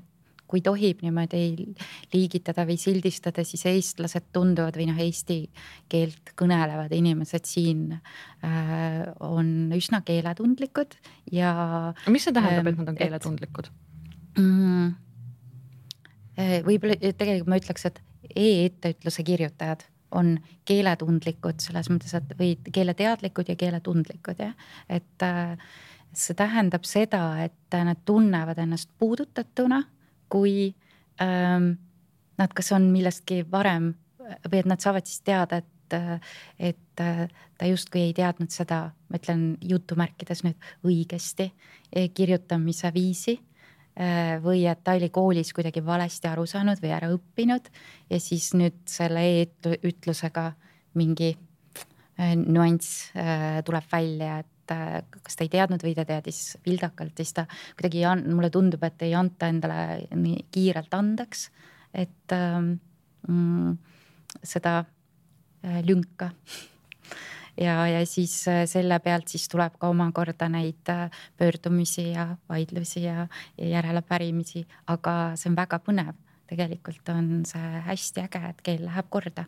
[0.53, 1.73] kui tohib niimoodi
[2.13, 5.37] liigitada või sildistada, siis eestlased tunduvad või noh, eesti
[5.89, 10.93] keelt kõnelevad inimesed siin äh, on üsna keeletundlikud
[11.33, 11.53] ja.
[12.13, 13.71] mis see tähendab, et nad on keeletundlikud
[14.37, 14.91] mm,?
[16.33, 17.99] Äh, võib-olla äh, tegelikult ma ütleks, et
[18.33, 19.83] e-etteütluse kirjutajad
[20.13, 20.35] on
[20.69, 24.53] keeletundlikud selles mõttes, et või keeleteadlikud ja keeletundlikud jah,
[24.89, 25.57] et äh,
[26.13, 29.83] see tähendab seda, et nad tunnevad ennast puudutatuna,
[30.29, 30.73] kui
[31.21, 31.73] ähm,
[32.37, 33.93] nad kas on millestki varem
[34.49, 39.59] või et nad saavad siis teada, et et ta justkui ei teadnud seda, ma ütlen
[39.61, 41.51] jutumärkides nüüd õigesti
[42.17, 43.35] kirjutamise viisi.
[43.37, 43.52] Äh,
[44.41, 47.67] või et ta oli koolis kuidagi valesti aru saanud või ära õppinud
[48.09, 50.47] ja siis nüüd selle e-ütlusega
[50.97, 56.57] mingi äh, nüanss äh, tuleb välja, et äh, kas ta ei teadnud või ta teadis
[56.65, 57.45] vildakalt, siis ta
[57.77, 61.47] kuidagi, mulle tundub, et ei anta endale nii kiirelt andeks,
[61.93, 62.75] et ähm,
[63.27, 63.77] mm,
[64.43, 66.31] seda äh, lünka
[67.57, 73.03] ja, ja siis äh, selle pealt siis tuleb ka omakorda neid äh, pöördumisi ja vaidlusi
[73.03, 76.13] ja, ja järelepärimisi, aga see on väga põnev.
[76.47, 79.45] tegelikult on see hästi äge, et keel läheb korda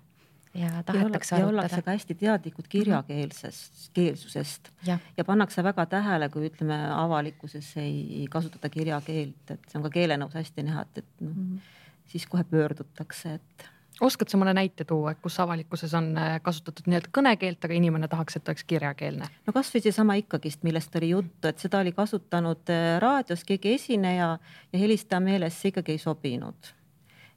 [0.56, 1.50] ja tahetakse ja arutada.
[1.50, 4.98] ollakse ka hästi teadlikud kirjakeelsest, keelsusest ja.
[5.18, 10.38] ja pannakse väga tähele, kui ütleme, avalikkuses ei kasutata kirjakeelt, et see on ka keelenõus
[10.40, 11.74] hästi näha, et, et noh mm -hmm.,
[12.06, 13.70] siis kohe pöördutakse, et
[14.02, 18.10] oskad sa mõne näite tuua, et kus avalikkuses on äh, kasutatud nii-öelda kõnekeelt, aga inimene
[18.12, 19.30] tahaks, et oleks kirjakeelne?
[19.48, 24.32] no kasvõi seesama ikkagist, millest oli juttu, et seda oli kasutanud äh, raadios keegi esineja
[24.40, 26.74] ja helistaja meelest see ikkagi ei sobinud.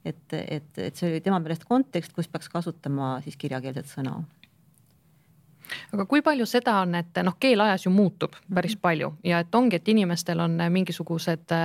[0.05, 4.19] et, et, et see oli tema meelest kontekst, kus peaks kasutama siis kirjakeelset sõna
[5.93, 8.81] aga kui palju seda on, et noh, keel ajas ju muutub päris mhm.
[8.81, 11.55] palju ja et ongi, et inimestel on mingisugused,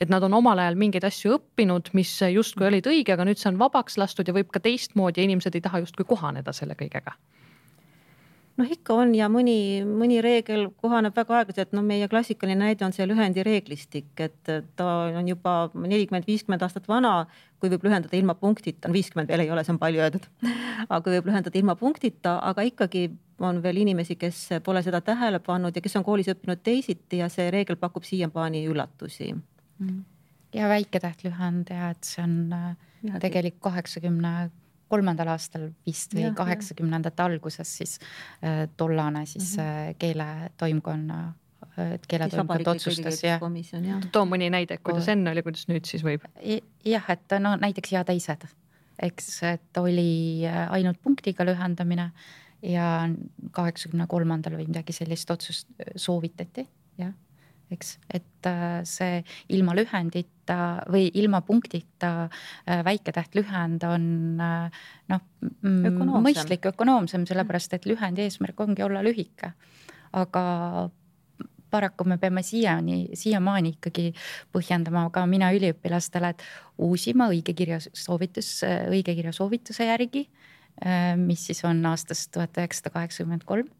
[0.00, 3.52] et nad on omal ajal mingeid asju õppinud, mis justkui olid õige, aga nüüd see
[3.52, 7.16] on vabaks lastud ja võib ka teistmoodi ja inimesed ei taha justkui kohaneda selle kõigega
[8.60, 12.94] noh, ikka on ja mõni, mõni reegel kohaneb väga aeglaselt, no meie klassikaline näide on
[12.94, 14.88] see lühendi reeglistik, et ta
[15.18, 17.14] on juba nelikümmend, viiskümmend aastat vana,
[17.62, 20.28] kui võib lühendada ilma punktita, viiskümmend veel ei ole, see on palju öeldud.
[20.94, 23.06] Aga võib lühendada ilma punktita, aga ikkagi
[23.42, 27.28] on veel inimesi, kes pole seda tähele pannud ja kes on koolis õppinud teisiti ja
[27.32, 29.32] see reegel pakub siiamaani üllatusi.
[29.82, 30.02] Mm.
[30.54, 34.50] ja väiketähtlühend ja et see on äh, ja, tegelik kaheksakümne
[34.92, 37.98] kolmandal aastal vist või kaheksakümnendate alguses siis
[38.44, 39.98] äh, tollane siis mm -hmm.
[40.02, 41.20] keeletoimkonna
[41.78, 43.38] äh, keeletoimkond otsustas ja.
[44.12, 46.26] too mõni näide, kuidas enne oli, kuidas nüüd siis võib?
[46.84, 48.46] jah, et no näiteks ja teised,
[48.98, 52.10] eks, et oli äh, ainult punktiga lühendamine
[52.62, 53.08] ja
[53.50, 57.12] kaheksakümne kolmandal või midagi sellist otsust soovitati, jah
[57.72, 59.20] eks, et äh, see
[59.54, 60.58] ilma lühendita
[60.92, 64.06] või ilma punktita äh, väiketähtlühend on
[64.42, 64.82] äh,
[65.12, 65.22] noh,
[66.22, 69.52] mõistlik, ökonoomsem, sellepärast et lühendi eesmärk ongi olla lühike.
[70.12, 70.44] aga
[71.72, 74.10] paraku me peame siiani, siiamaani ikkagi
[74.52, 76.42] põhjendama ka mina üliõpilastele, et
[76.76, 78.58] uusima õigekirja soovitus,
[78.92, 80.26] õigekirja soovituse järgi,
[81.16, 83.72] mis siis on aastast tuhat üheksasada kaheksakümmend kolm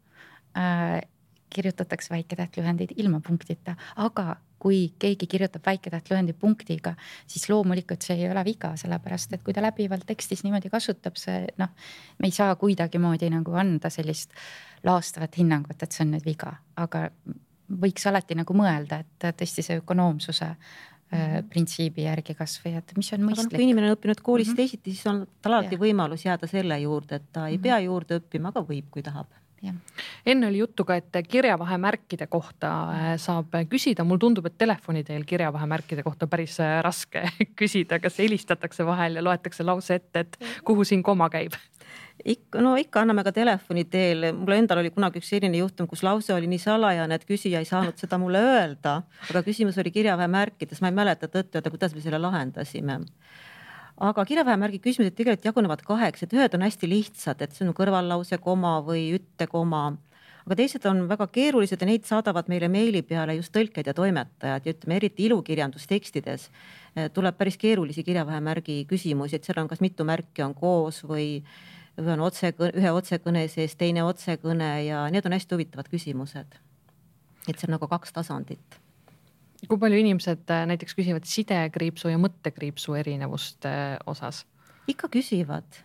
[1.53, 6.93] kirjutatakse väiketähtlühendeid ilma punktita, aga kui keegi kirjutab väiketähtlühendi punktiga,
[7.27, 11.43] siis loomulikult see ei ole viga, sellepärast et kui ta läbivalt tekstis niimoodi kasutab, see
[11.59, 11.73] noh,
[12.19, 14.31] me ei saa kuidagimoodi nagu anda sellist
[14.87, 17.09] laastavat hinnangut, et see on nüüd viga, aga
[17.83, 23.27] võiks alati nagu mõelda, et tõesti see ökonoomsuse äh, printsiibi järgi kasvõi, et mis on
[23.27, 23.55] mõistlik.
[23.57, 24.63] kui inimene on õppinud koolis mm -hmm.
[24.63, 25.83] teisiti, siis on tal alati ja.
[25.85, 27.63] võimalus jääda selle juurde, et ta ei mm -hmm.
[27.63, 29.27] pea juurde õppima, aga võib, kui tahab
[30.25, 35.25] enne oli juttu ka, et kirjavahemärkide kohta äh, saab küsida, mulle tundub, et telefoni teel
[35.27, 37.25] kirjavahemärkide kohta päris äh, raske
[37.59, 41.55] küsida, kas helistatakse vahel ja loetakse lause ette, et kuhu siin koma käib?
[42.25, 46.03] ikka, no ikka anname ka telefoni teel, mul endal oli kunagi üks selline juhtum, kus
[46.05, 48.99] lause oli nii salajane, et küsija ei saanud seda mulle öelda,
[49.29, 53.01] aga küsimus oli kirjavahemärkides, ma ei mäleta tõtt-öelda, kuidas me selle lahendasime
[53.97, 58.39] aga kirjaväemärgi küsimused tegelikult jagunevad kaheks, et ühed on hästi lihtsad, et see on kõrvallause
[58.41, 59.91] koma või üttekoma
[60.43, 64.65] aga teised on väga keerulised ja neid saadavad meile meili peale just tõlked ja toimetajad
[64.65, 70.07] ja ütleme, eriti ilukirjandustekstides eh, tuleb päris keerulisi kirjavahemärgi küsimusi, et seal on kas mitu
[70.07, 71.43] märki on koos või,
[71.99, 76.59] või on otse, ühe otsekõne sees teine otsekõne ja need on hästi huvitavad küsimused.
[77.47, 78.82] et see on nagu kaks tasandit
[79.69, 84.43] kui palju inimesed äh, näiteks küsivad sidekriipsu ja mõttekriipsu erinevuste äh, osas?
[84.91, 85.79] ikka küsivad.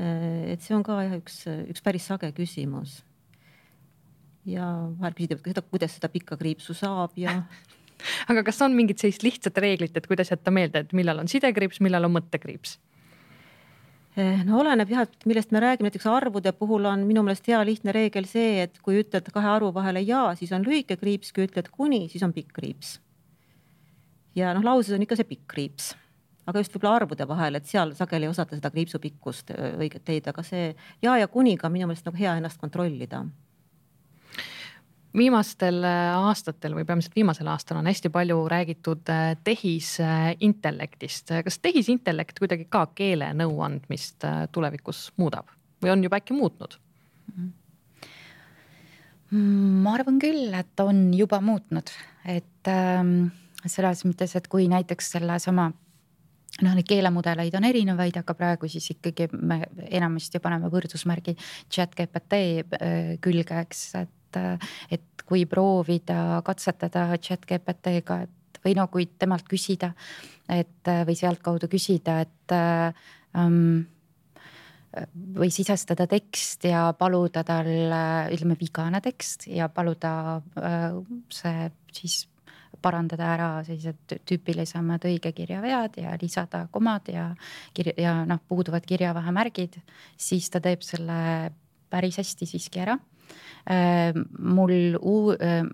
[0.00, 3.02] Äh, et see on ka jah üks, üks päris sage küsimus.
[4.48, 4.64] ja
[4.96, 7.42] vahel küsitakse ka seda, kuidas seda pikka kriipsu saab ja
[8.30, 11.82] aga kas on mingit sellist lihtsat reeglit, et kuidas jätta meelde, et millal on sidekriips,
[11.84, 12.78] millal on mõttekriips?
[14.18, 17.60] Eh, no oleneb jah, et millest me räägime, näiteks arvude puhul on minu meelest hea
[17.62, 21.46] lihtne reegel see, et kui ütled kahe arvu vahele ja, siis on lühike kriips, kui
[21.46, 22.96] ütled kuni, siis on pikk kriips.
[24.34, 25.92] ja noh, lauses on ikka see pikk kriips,
[26.50, 30.34] aga just võib-olla arvude vahel, et seal sageli ei osata seda kriipsu pikkust õiget leida,
[30.34, 33.22] aga see ja ja kuniga minu meelest nagu hea ennast kontrollida
[35.18, 41.32] viimastel äh, aastatel või peamiselt viimasel aastal on hästi palju räägitud äh, tehisintellektist.
[41.44, 45.50] kas tehisintellekt kuidagi ka keele nõuandmist äh, tulevikus muudab
[45.82, 46.78] või on juba äkki muutnud?
[49.30, 51.90] ma arvan küll, et on juba muutnud,
[52.24, 53.26] et ähm,
[53.66, 59.28] selles mõttes, et kui näiteks sellesama noh, neid keelemudeleid on erinevaid, aga praegu siis ikkagi
[59.36, 61.36] me enamasti paneme võrdusmärgi
[61.68, 62.40] chat GPT
[63.20, 69.46] külge, eks, et et, et kui proovida katsetada chat GPT-ga, et või no kui temalt
[69.48, 69.92] küsida,
[70.48, 73.86] et või sealtkaudu küsida, et ähm,
[75.36, 77.68] või sisestada tekst ja paluda tal,
[78.32, 80.12] ütleme, vigane tekst ja paluda
[80.56, 80.96] äh,
[81.32, 82.22] see siis
[82.82, 87.30] parandada ära sellised tüüpilisemad õigekirjavead ja lisada komad ja
[87.74, 89.80] kirja ja noh, puuduvad kirjavahemärgid,
[90.16, 91.50] siis ta teeb selle
[91.90, 92.98] päris hästi siiski ära.
[93.66, 95.64] Äh, mul uu-, äh,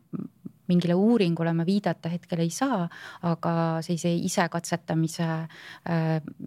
[0.69, 2.87] mingile uuringule ma viidata hetkel ei saa,
[3.29, 5.27] aga sellise isekatsetamise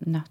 [0.10, 0.24] noh,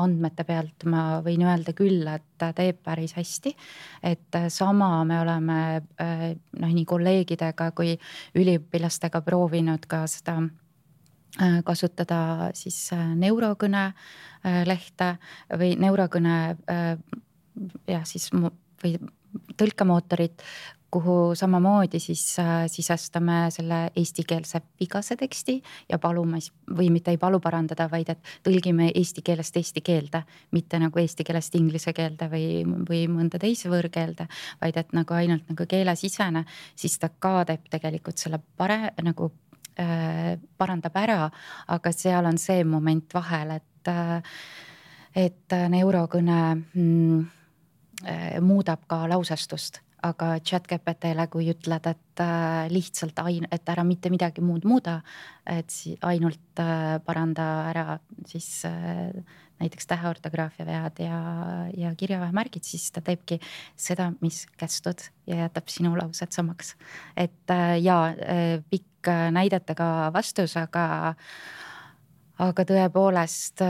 [0.00, 3.54] andmete pealt ma võin öelda küll, et ta teeb päris hästi.
[4.02, 5.58] et sama me oleme
[6.00, 6.24] äh,
[6.60, 7.96] noh, nii kolleegidega kui
[8.34, 13.90] üliõpilastega proovinud ka seda äh, kasutada siis äh, neurokõne
[14.64, 15.18] lehte
[15.60, 16.36] või neurokõne
[17.86, 18.94] jah, siis või
[19.58, 20.42] tõlkemootorit,
[20.90, 25.56] kuhu samamoodi siis äh, sisestame selle eestikeelse vigase teksti
[25.88, 26.40] ja palume
[26.76, 31.24] või mitte ei palu parandada, vaid et tõlgime eesti keelest eesti keelde, mitte nagu eesti
[31.26, 34.26] keelest inglise keelde või, või mõnda teise võõrkeelde,
[34.62, 39.30] vaid et nagu ainult nagu keelesisene, siis ta ka teeb tegelikult selle pare- nagu
[39.78, 41.20] äh, parandab ära,
[41.68, 44.38] aga seal on see moment vahel, et äh,,
[45.16, 47.39] et neurokõne mm, äh,
[48.40, 54.10] muudab ka lausestust aga chat GPT-le, kui ütled, et äh, lihtsalt ain-, et ära mitte
[54.12, 55.00] midagi muud muuda,
[55.48, 55.74] et
[56.06, 57.86] ainult äh, paranda ära
[58.28, 59.12] siis äh,
[59.60, 61.20] näiteks täheortograafia vead ja,
[61.76, 63.36] ja kirjavahemärgid, siis ta teebki
[63.76, 66.76] seda, mis kästud ja jätab sinu laused samaks.
[67.16, 67.98] et ja
[68.72, 71.12] pikk näidetega vastus, aga
[72.40, 73.60] aga tõepoolest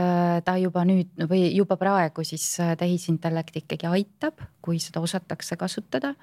[0.45, 2.45] ta juba nüüd või juba praegu siis
[2.79, 6.13] tehisintellekt ikkagi aitab, kui seda osatakse kasutada.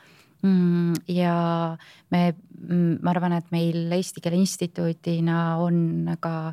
[0.42, 1.76] Mm, ja
[2.10, 2.20] me,
[2.60, 6.52] mm, ma arvan, et meil Eesti Keele Instituudina on ka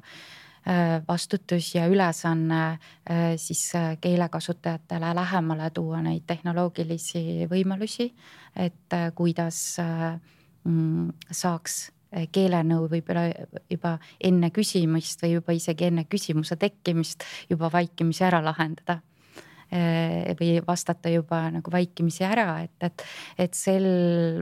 [0.66, 8.10] äh, vastutus ja ülesanne äh, siis äh, keelekasutajatele lähemale tuua neid tehnoloogilisi võimalusi,
[8.58, 11.78] et kuidas mm, saaks
[12.32, 13.28] keelenõu võib-olla
[13.70, 19.02] juba enne küsimist või juba isegi enne küsimuse tekkimist juba vaikimisi ära lahendada.
[19.74, 23.04] Eh, või vastata juba nagu vaikimisi ära, et, et,
[23.48, 23.88] et sel,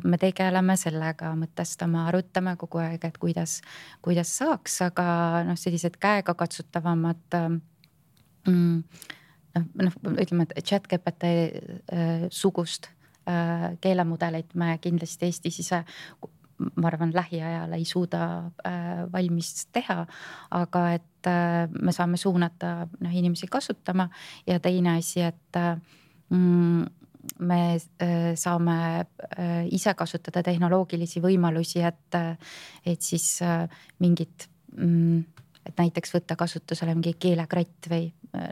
[0.03, 3.61] me tegeleme sellega, mõtestame, arutame kogu aeg, et kuidas,
[4.03, 5.05] kuidas saaks, aga
[5.47, 9.07] noh, sellised käegakatsutavamad mm,
[9.55, 12.91] noh, noh, ütleme, et chat GPT äh, sugust
[13.23, 15.85] äh, keelemudelit me kindlasti Eestis ise
[16.57, 18.23] ma arvan, lähiajal ei suuda
[18.65, 20.05] äh, valmis teha.
[20.51, 24.09] aga et äh, me saame suunata noh inimesi kasutama
[24.47, 25.77] ja teine asi, et äh,
[26.29, 26.85] mm,
[27.39, 27.79] me
[28.35, 29.05] saame
[29.71, 32.17] ise kasutada tehnoloogilisi võimalusi, et,
[32.85, 33.39] et siis
[34.03, 35.21] mingit mm,
[35.63, 38.09] et näiteks võtta kasutusele mingi keelekratt või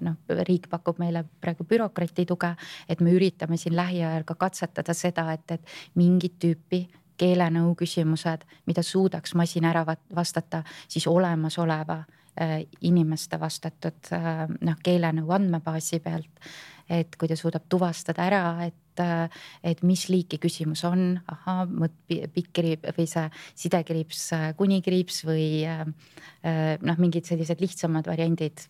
[0.07, 0.15] noh,
[0.47, 2.53] riik pakub meile praegu bürokrati tuge,
[2.87, 6.85] et me üritame siin lähiajal ka katsetada seda, et, et mingit tüüpi
[7.21, 9.83] keelenõu küsimused, mida suudaks masin ära
[10.15, 16.51] vastata siis olemasoleva äh, inimeste vastatud äh, noh, keelenõu andmebaasi pealt.
[16.91, 21.61] et kui ta suudab tuvastada ära, et, äh, et mis liiki küsimus on, ahah,
[22.09, 23.27] pikk kriips või see
[23.63, 24.23] sidekriips,
[24.59, 28.65] kunikriips või noh, mingid sellised lihtsamad variandid.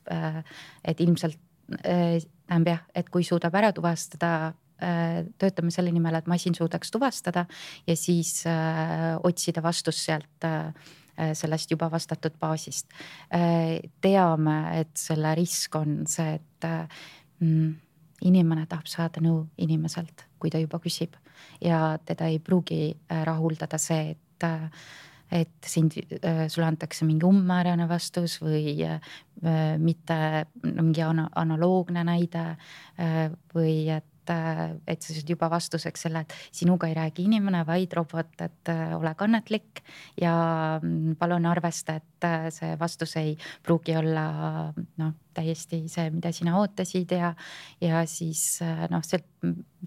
[0.85, 1.39] et ilmselt
[1.81, 4.51] tähendab jah, et kui suudab ära tuvastada
[5.38, 7.46] töötame selle nimel, et masin suudaks tuvastada
[7.88, 10.74] ja siis äh, otsida vastust sealt äh,
[11.38, 12.88] sellest juba vastatud baasist.
[14.02, 16.67] teame, et selle risk on see, et
[17.44, 17.67] mm,
[18.26, 21.20] inimene tahab saada nõu inimeselt, kui ta juba küsib
[21.62, 22.96] ja teda ei pruugi
[23.28, 24.48] rahuldada see, et
[25.32, 25.96] et sind,
[26.52, 28.74] sulle antakse mingi umbmäärane vastus või
[29.80, 30.17] mitte
[30.65, 32.46] mingi analoogne näide
[33.54, 38.34] või et et, et saad juba vastuseks selle, et sinuga ei räägi inimene, vaid robot,
[38.41, 39.84] et äh, ole kannatlik
[40.21, 40.34] ja
[40.81, 44.26] mm, palun arvesta, et äh, see vastus ei pruugi olla
[45.02, 47.34] noh, täiesti see, mida sina ootasid ja,
[47.82, 49.22] ja siis äh, noh, see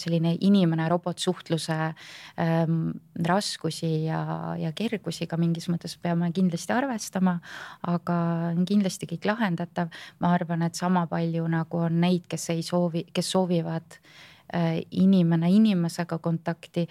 [0.01, 1.77] selline inimene-robot suhtluse
[2.43, 2.79] ähm,
[3.29, 4.21] raskusi ja,
[4.59, 7.39] ja kergusi ka mingis mõttes peame kindlasti arvestama.
[7.87, 8.17] aga
[8.67, 13.31] kindlasti kõik lahendatav, ma arvan, et sama palju nagu on neid, kes ei soovi, kes
[13.37, 14.01] soovivad
[14.53, 16.85] Äh, inimene inimesega kontakti,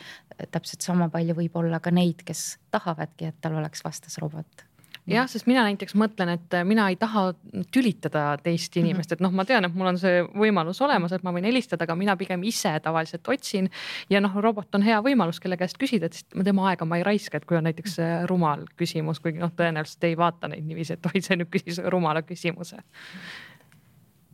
[0.52, 4.66] täpselt sama palju võib olla ka neid, kes tahavadki, et tal oleks vastas robot
[5.10, 7.26] jah, sest mina näiteks mõtlen, et mina ei taha
[7.74, 8.86] tülitada teist mhm.
[8.86, 11.88] inimest, et noh, ma tean, et mul on see võimalus olemas, et ma võin helistada,
[11.88, 13.70] aga mina pigem ise tavaliselt otsin.
[14.10, 17.08] ja noh, robot on hea võimalus, kelle käest küsida, et siis tema aega ma ei
[17.08, 17.97] raiska, et kui on näiteks
[18.32, 22.24] rumal küsimus, kuigi noh, tõenäoliselt ei vaata neid niiviisi, et oi, see nüüd küsis rumala
[22.26, 22.80] küsimuse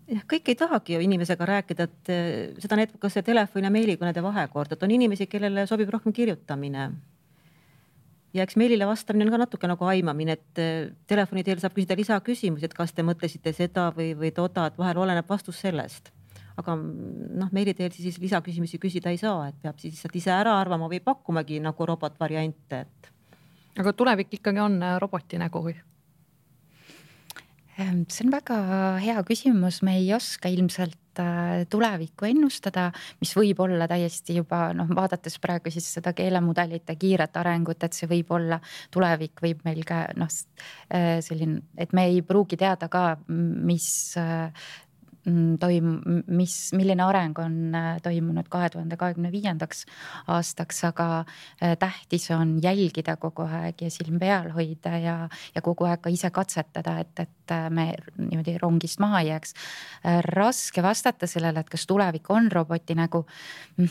[0.09, 2.28] jah, kõik ei tahagi ju inimesega rääkida, et eh,
[2.61, 6.89] seda näitab ka see telefoni ja meilikõnede vahekord, et on inimesi, kellele sobib rohkem kirjutamine.
[8.34, 11.97] Ja eks meilile vastamine on ka natuke nagu aimamine, et eh, telefoni teel saab küsida
[11.97, 16.13] lisaküsimusi, et kas te mõtlesite seda või, või toda, et vahel oleneb vastus sellest.
[16.59, 20.57] aga noh, meili teel siis lisaküsimusi küsida ei saa, et peab siis lihtsalt ise ära
[20.59, 23.11] arvama või pakkumagi nagu robotvariante, et.
[23.80, 25.77] aga tulevik ikkagi on eh, roboti nägu või?
[27.80, 28.57] Ehm, see on väga
[28.99, 32.89] hea küsimus, me ei oska ilmselt äh, tulevikku ennustada,
[33.22, 38.09] mis võib olla täiesti juba noh, vaadates praegu siis seda keelemudelite kiiret arengut, et see
[38.09, 38.59] võib olla,
[38.91, 40.36] tulevik võib meil ka noh,
[40.93, 43.89] äh, selline, et me ei pruugi teada ka, mis
[44.20, 44.70] äh,
[45.59, 49.86] toim-, mis, milline areng on äh, toimunud kahe tuhande kahekümne viiendaks
[50.28, 51.07] aastaks, aga
[51.61, 55.15] äh, tähtis on jälgida kogu aeg ja silm peal hoida ja,
[55.55, 59.53] ja kogu aeg ka ise katsetada, et, et äh, me niimoodi rongist maha ei jääks.
[60.26, 63.26] raske vastata sellele, et kas tulevik on roboti nägu
[63.78, 63.89] mm,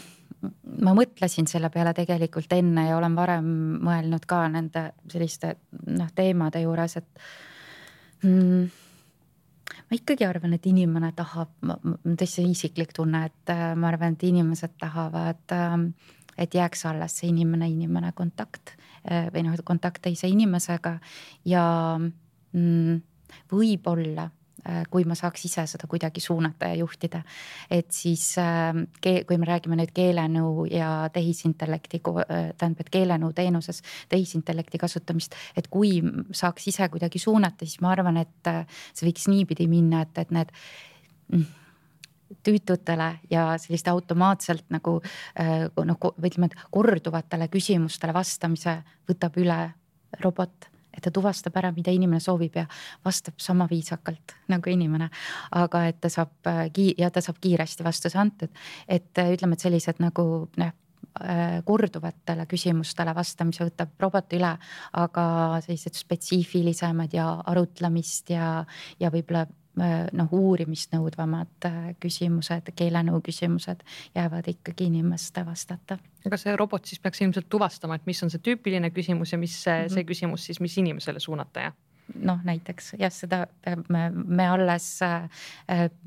[0.85, 3.49] ma mõtlesin selle peale tegelikult enne ja olen varem
[3.85, 5.55] mõelnud ka nende selliste
[5.87, 7.27] noh teemade juures, et
[8.23, 8.69] mm,
[9.89, 11.53] ma ikkagi arvan, et inimene tahab,
[12.05, 15.91] tõesti isiklik tunne, et äh, ma arvan, et inimesed tahavad, ähm,
[16.39, 18.75] et jääks alles see inimene-inimene kontakt
[19.09, 20.99] äh, või noh, kontakt teise inimesega
[21.49, 21.65] ja
[21.99, 23.01] mm,
[23.53, 24.29] võib-olla
[24.91, 27.23] kui ma saaks ise seda kuidagi suunata ja juhtida.
[27.71, 33.83] et siis ähm, kui me räägime nüüd keelenõu ja tehisintellekti, äh, tähendab, et keelenõu teenuses
[34.09, 36.03] tehisintellekti kasutamist, et kui
[36.33, 40.35] saaks ise kuidagi suunata, siis ma arvan, et äh, see võiks niipidi minna, et, et
[40.35, 40.53] need
[41.33, 41.45] mm,
[42.45, 44.99] tüütutele ja sellist automaatselt nagu
[45.39, 49.63] noh, ütleme, et korduvatele küsimustele vastamise võtab üle
[50.21, 50.69] robot
[50.99, 52.67] et ta tuvastab ära, mida inimene soovib ja
[53.07, 55.11] vastab sama viisakalt nagu inimene.
[55.53, 58.51] aga et ta saab äh, ki- ja ta saab kiiresti vastuse antud,
[58.89, 60.73] et äh, ütleme, et sellised nagu noh
[61.23, 64.53] äh, korduvatele küsimustele vastamise võtab robot üle,
[64.93, 65.25] aga
[65.65, 68.65] sellised spetsiifilisemad ja arutlemist ja,
[69.01, 69.47] ja võib-olla
[69.79, 73.83] noh, uurimist nõudvamad äh, küsimused, keelenõu küsimused
[74.17, 75.99] jäävad ikkagi inimeste vastata.
[76.27, 79.55] aga see robot siis peaks ilmselt tuvastama, et mis on see tüüpiline küsimus ja mis
[79.63, 79.95] see, mm -hmm.
[79.95, 81.77] see küsimus siis, mis inimesele suunata, jah?
[82.15, 83.47] noh, näiteks jah, seda
[83.89, 85.29] me, me alles äh,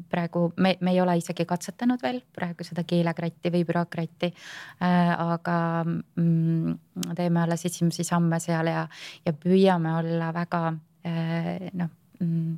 [0.09, 4.33] praegu, me, me ei ole isegi katsetanud veel praegu seda keelekratti või bürokratti
[4.81, 5.21] äh,.
[5.21, 6.77] aga mm,
[7.15, 8.87] teeme alles esimesi samme seal ja,
[9.25, 10.73] ja püüame olla väga
[11.05, 11.89] äh, noh
[12.21, 12.57] Mm,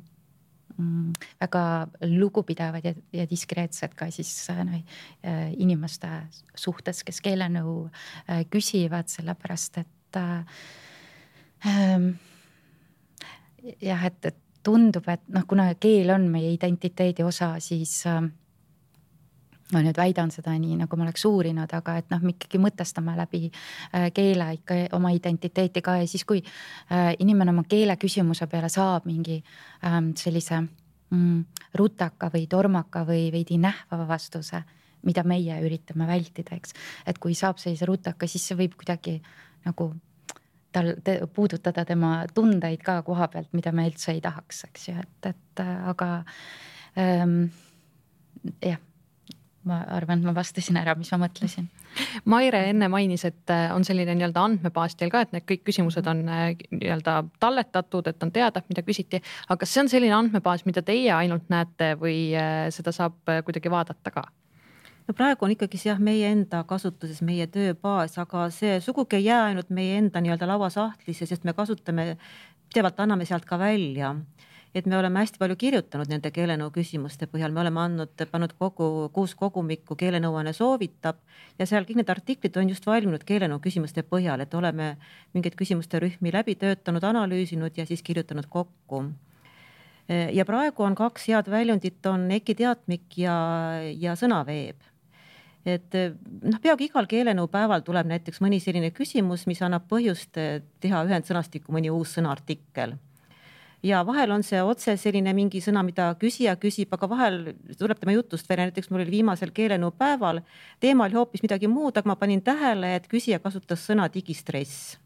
[1.40, 1.64] väga
[2.10, 4.82] lugupidavad ja, ja diskreetsed ka siis noh
[5.58, 6.08] inimeste
[6.54, 12.08] suhtes, kes keelenõu äh, küsivad, sellepärast et ähm,
[13.80, 18.22] jah, et, et tundub, et noh, kuna keel on meie identiteedi osa, siis äh,
[19.72, 23.14] ma nüüd väidan seda nii, nagu ma oleks uurinud, aga et noh, me ikkagi mõtestame
[23.16, 28.48] läbi äh, keele ikka oma identiteeti ka ja siis, kui äh, inimene oma keele küsimuse
[28.50, 29.38] peale saab mingi
[29.86, 31.40] ähm, sellise mm,
[31.80, 34.62] rutaka või tormaka või veidi nähvava vastuse,
[35.04, 36.76] mida meie üritame vältida, eks.
[37.08, 39.18] et kui saab sellise rutaka, siis see võib kuidagi
[39.64, 39.94] nagu
[40.74, 44.96] tal te, puudutada tema tundeid ka koha pealt, mida me üldse ei tahaks, eks ju,
[45.00, 46.16] et, et aga
[47.00, 47.46] ähm,
[48.60, 48.82] jah
[49.68, 51.66] ma arvan, et ma vastasin ära, mis ma mõtlesin.
[52.30, 56.06] Maire enne mainis, et äh, on selline nii-öelda andmebaas teil ka, et need kõik küsimused
[56.10, 59.22] on äh, nii-öelda talletatud, et on teada, mida küsiti.
[59.48, 63.72] aga kas see on selline andmebaas, mida teie ainult näete või äh, seda saab kuidagi
[63.72, 64.26] vaadata ka?
[65.08, 69.42] no praegu on ikkagi jah, meie enda kasutuses meie tööbaas, aga see sugugi ei jää
[69.50, 72.14] ainult meie enda nii-öelda lauasahtlisse, sest me kasutame,
[72.72, 74.14] pidevalt anname sealt ka välja
[74.74, 78.88] et me oleme hästi palju kirjutanud nende keelenõu küsimuste põhjal, me oleme andnud, pannud kogu
[79.14, 81.20] kuus kogumikku Keelenõuanne soovitab
[81.60, 84.96] ja seal kõik need artiklid on just valminud keelenõu küsimuste põhjal, et oleme
[85.36, 89.04] mingeid küsimuste rühmi läbi töötanud, analüüsinud ja siis kirjutanud kokku.
[90.08, 93.36] Ja praegu on kaks head väljundit, on EKI teatmik ja,
[93.96, 94.82] ja sõnaveeb.
[95.64, 101.06] Et noh, peaaegu igal keelenõu päeval tuleb näiteks mõni selline küsimus, mis annab põhjust teha
[101.06, 102.98] ühendsõnastikku mõni uus sõnaartikkel
[103.84, 107.38] ja vahel on see otse selline mingi sõna, mida küsija küsib, aga vahel
[107.78, 110.40] tuleb tema jutust välja, näiteks mul oli viimasel keelenõu päeval,
[110.80, 114.96] teema oli hoopis midagi muud, aga ma panin tähele, et küsija kasutas sõna digistress.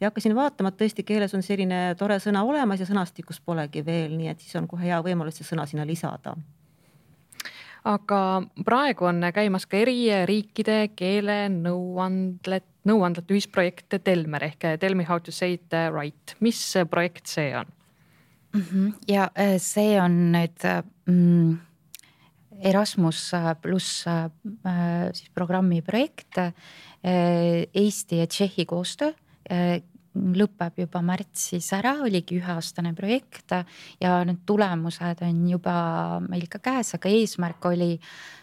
[0.00, 4.16] Ja hakkasin vaatama, et tõesti keeles on selline tore sõna olemas ja sõnastikus polegi veel,
[4.18, 6.34] nii et siis on kohe hea võimalus see sõna sinna lisada.
[7.86, 8.18] Aga
[8.66, 15.34] praegu on käimas ka eri riikide keelenõuandlet, nõuandlate ühisprojekt Telmer ehk Tell me how to
[15.34, 16.34] say it right.
[16.40, 17.70] mis projekt see on
[18.52, 18.62] mm?
[18.62, 18.92] -hmm.
[19.08, 20.66] ja äh, see on nüüd
[21.06, 21.58] mm,
[22.62, 23.32] Erasmus
[23.62, 24.30] pluss äh,
[25.12, 26.38] siis programmi projekt
[27.02, 29.10] Eesti ja Tšehhi koostöö
[30.14, 33.54] lõpeb juba märtsis ära, oligi üheaastane projekt
[34.00, 37.98] ja need tulemused on juba meil ka käes, aga eesmärk oli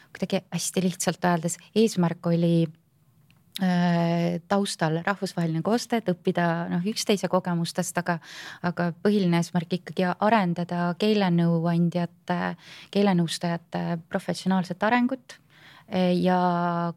[0.09, 2.88] kuidagi hästi lihtsalt öeldes, eesmärk oli äh,
[4.47, 8.19] taustal rahvusvaheline koostöö, et õppida noh üksteise kogemustest, aga,
[8.63, 12.39] aga põhiline eesmärk ikkagi arendada keelenõuandjate,
[12.95, 15.39] keelenõustajate professionaalset arengut
[16.13, 16.39] ja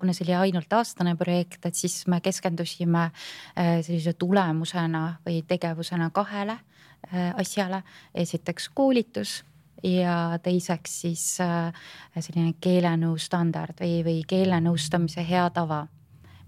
[0.00, 6.10] kuna see oli ainult aastane projekt, et siis me keskendusime äh, sellise tulemusena või tegevusena
[6.12, 7.82] kahele äh, asjale.
[8.14, 9.44] esiteks koolitus
[9.82, 11.72] ja teiseks siis äh,
[12.18, 15.86] selline keelenõu standard või, või keelenõustamise hea tava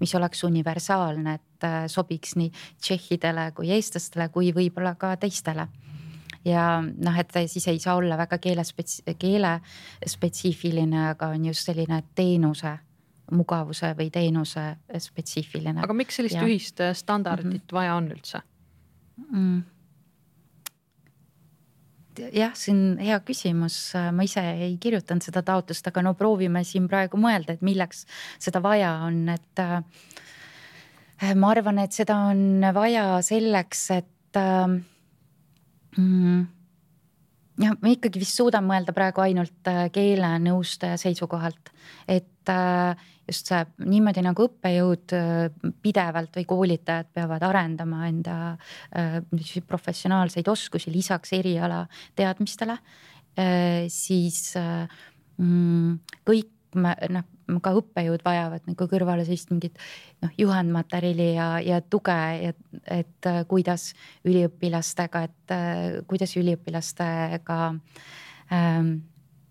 [0.01, 5.69] mis oleks universaalne, et sobiks nii tšehhidele kui eestlastele kui võib-olla ka teistele
[6.45, 12.77] ja noh, et siis ei saa olla väga keelespets-, keelespetsiifiline, aga on just selline teenuse
[13.33, 14.65] mugavuse või teenuse
[15.01, 15.81] spetsiifiline.
[15.85, 16.45] aga miks sellist ja.
[16.45, 17.73] ühist äh, standardit mm -hmm.
[17.73, 18.41] vaja on üldse
[19.31, 19.63] mm.?
[22.19, 23.77] Jah, see on hea küsimus,
[24.15, 28.05] ma ise ei kirjutanud seda taotlust, aga no proovime siin praegu mõelda, et milleks
[28.43, 29.79] seda vaja on, et äh,
[31.35, 34.67] ma arvan, et seda on vaja selleks, et äh,
[35.99, 36.54] mm.?
[37.61, 41.71] Jah, ma ikkagi vist suudan mõelda praegu ainult äh, keelenõustaja seisukohalt,
[42.11, 48.37] et äh, just see niimoodi nagu õppejõud äh, pidevalt või koolitajad peavad arendama enda
[49.69, 51.85] professionaalseid oskusi lisaks eriala
[52.17, 52.77] teadmistele,
[53.91, 55.97] siis mm,
[56.29, 59.81] kõik noh, ka õppejõud vajavad nagu kõrvale sellist mingit
[60.25, 62.53] noh, juhendmaterjali ja, ja tuge ja
[62.85, 63.93] et äh, kuidas
[64.25, 67.59] üliõpilastega, et äh, kuidas üliõpilastega
[68.53, 68.95] ähm,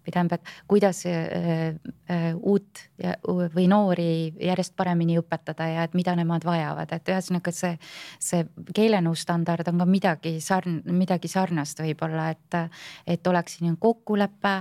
[0.04, 1.76] või tähendab, et kuidas äh,
[2.12, 7.54] äh, uut ja, või noori järjest paremini õpetada ja et mida nemad vajavad, et ühesõnaga
[7.56, 7.78] see,
[8.20, 8.44] see
[8.76, 12.60] keelenõu standard on ka midagi sarn-, midagi sarnast võib-olla, et,
[13.08, 14.56] et oleks selline kokkulepe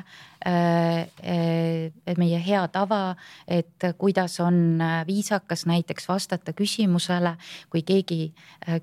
[0.47, 1.09] äh,,
[2.19, 3.17] meie hea tava,
[3.47, 7.35] et kuidas on viisakas näiteks vastata küsimusele,
[7.71, 8.33] kui keegi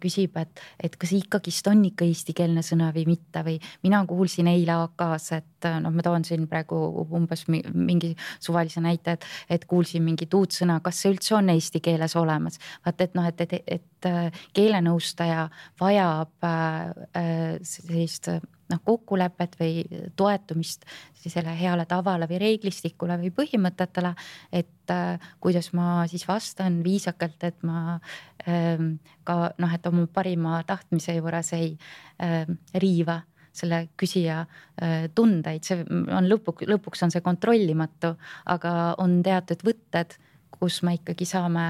[0.01, 4.75] küsib, et, et kas ikkagist on ikka eestikeelne sõna või mitte või mina kuulsin eile
[4.85, 6.79] AK-s, et noh, ma toon siin praegu
[7.15, 11.81] umbes mingi suvalise näite, et, et kuulsin mingit uut sõna, kas see üldse on eesti
[11.83, 12.59] keeles olemas.
[12.85, 15.49] vaata, et noh, et, et, et äh, keelenõustaja
[15.81, 18.31] vajab äh, sellist
[18.69, 19.83] noh, kokkulepet või
[20.17, 20.85] toetumist
[21.19, 24.13] sellisele heale tavale või reeglistikule või põhimõtetele.
[24.51, 27.99] et äh, kuidas ma siis vastan viisakalt, et ma
[28.47, 31.75] ähm, ka noh, et oma parima tahtmise juures ei
[32.21, 33.21] äh, riiva
[33.55, 35.81] selle küsija äh, tundeid, see
[36.15, 38.13] on lõpuks, lõpuks on see kontrollimatu,
[38.53, 40.15] aga on teatud võtted,
[40.59, 41.65] kus me ikkagi saame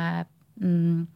[0.59, 1.07] mm,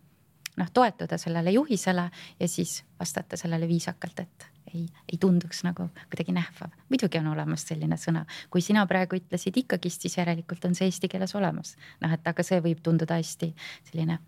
[0.57, 2.09] noh, toetuda sellele juhisele
[2.39, 6.74] ja siis vastata sellele viisakalt, et ei, ei tunduks nagu kuidagi nähvav.
[6.89, 11.09] muidugi on olemas selline sõna, kui sina praegu ütlesid ikkagist, siis järelikult on see eesti
[11.11, 11.76] keeles olemas.
[12.01, 13.53] noh, et aga see võib tunduda hästi
[13.89, 14.20] selline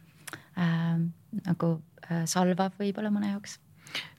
[0.57, 0.97] äh,
[1.45, 1.71] nagu
[2.09, 3.59] äh, salvav võib-olla mõne jaoks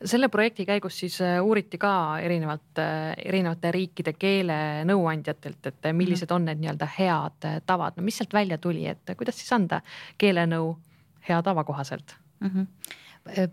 [0.05, 6.31] selle projekti käigus siis äh, uuriti ka erinevalt, äh, erinevate riikide keelenõuandjatelt, et äh, millised
[6.35, 9.81] on need nii-öelda head tavad, no mis sealt välja tuli, et kuidas siis anda
[10.19, 10.77] keelenõu
[11.29, 12.49] hea tava kohaselt mm?
[12.49, 13.03] -hmm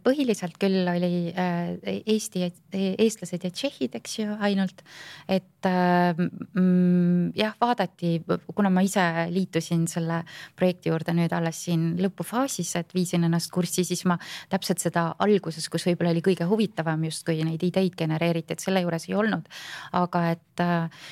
[0.04, 2.44] põhiliselt küll oli äh, Eesti,
[2.74, 4.84] eestlased ja tšehhid, eks ju, ainult.
[5.28, 8.16] et äh, mm, jah, vaadati,
[8.56, 9.04] kuna ma ise
[9.34, 10.22] liitusin selle
[10.60, 14.18] projekti juurde nüüd alles siin lõpufaasis, et viisin ennast kurssi, siis ma
[14.52, 19.10] täpselt seda alguses, kus võib-olla oli kõige huvitavam justkui neid ideid genereeriti, et selle juures
[19.10, 19.50] ei olnud.
[19.94, 21.08] aga et äh,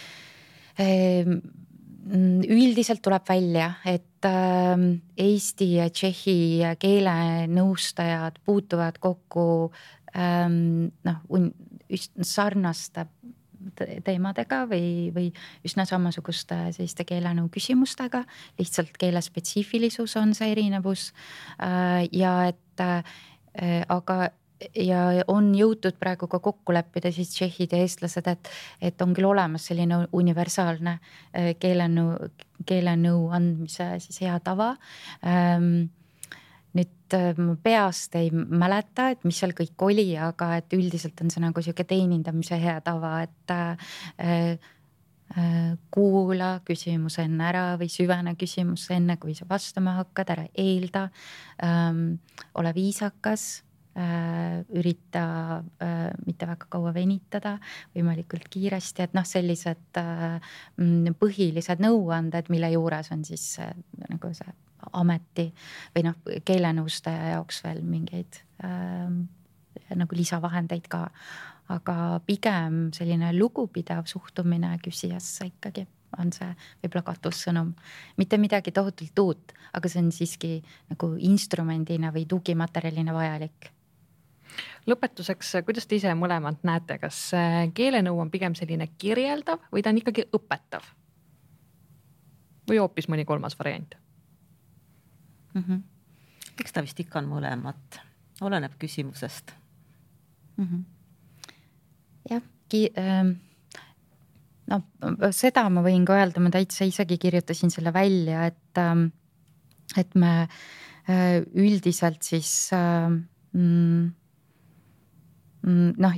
[2.10, 9.46] üldiselt tuleb välja, et ähm, eesti ja tšehhi keelenõustajad puutuvad kokku
[10.18, 11.22] ähm, noh,
[12.26, 13.06] sarnaste
[14.04, 15.28] teemadega või, või
[15.68, 18.24] üsna samasuguste selliste keelenõu küsimustega,
[18.58, 21.12] lihtsalt keele spetsiifilisus on see erinevus.
[21.62, 23.04] Äh, ja et äh,
[23.92, 24.32] aga
[24.76, 28.52] ja on jõutud praegu ka kokku leppida siis tšehhid ja eestlased, et,
[28.82, 30.98] et on küll olemas selline universaalne
[31.60, 32.30] keelenõu,
[32.68, 34.74] keelenõu andmise siis hea tava
[35.26, 35.90] ähm,
[36.78, 41.44] nüüd ma peast ei mäleta, et mis seal kõik oli, aga et üldiselt on see
[41.44, 44.70] nagu sihuke teenindamise hea tava, et äh,
[45.32, 51.06] Äh, kuula küsimus enne ära või süvene küsimus enne, kui sa vastama hakkad, ära eelda
[51.64, 52.18] ähm,.
[52.60, 55.24] ole viisakas äh,, ürita
[55.84, 57.58] äh, mitte väga kaua venitada,
[57.96, 60.40] võimalikult kiiresti, et noh, sellised äh,
[60.78, 63.74] mm, põhilised nõuanded, mille juures on siis äh,
[64.08, 64.58] nagu see
[64.98, 65.50] ameti
[65.96, 66.18] või noh,
[66.48, 69.12] keelenõustaja jaoks veel mingeid äh,
[69.96, 71.06] nagu lisavahendeid ka
[71.72, 75.86] aga pigem selline lugupidav suhtumine küsijasse ikkagi
[76.20, 76.48] on see
[76.82, 77.74] võib-olla katussõnum.
[78.18, 80.58] mitte midagi tohutult uut, aga see on siiski
[80.92, 83.72] nagu instrumendina või tugimaterjalina vajalik
[84.90, 87.20] lõpetuseks, kuidas te ise mõlemad näete, kas
[87.78, 90.88] keelenõu on pigem selline kirjeldav või ta on ikkagi õpetav?
[92.70, 93.96] või hoopis mõni kolmas variant
[95.54, 95.64] mm?
[95.64, 95.84] -hmm.
[96.62, 98.02] eks ta vist ikka on mõlemat,
[98.42, 99.52] oleneb küsimusest
[100.58, 100.66] mm.
[100.66, 100.84] -hmm
[102.30, 102.42] jah,
[102.98, 103.34] ähm,
[104.70, 104.82] no
[105.36, 109.08] seda ma võin ka öelda, ma täitsa isegi kirjutasin selle välja, et, ähm,
[109.98, 113.18] et me äh, üldiselt siis mm,
[113.58, 114.10] mm,
[115.64, 116.16] noh,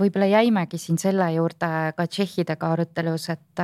[0.00, 3.62] võib-olla jäimegi siin selle juurde ka tšehhidega arutelus, et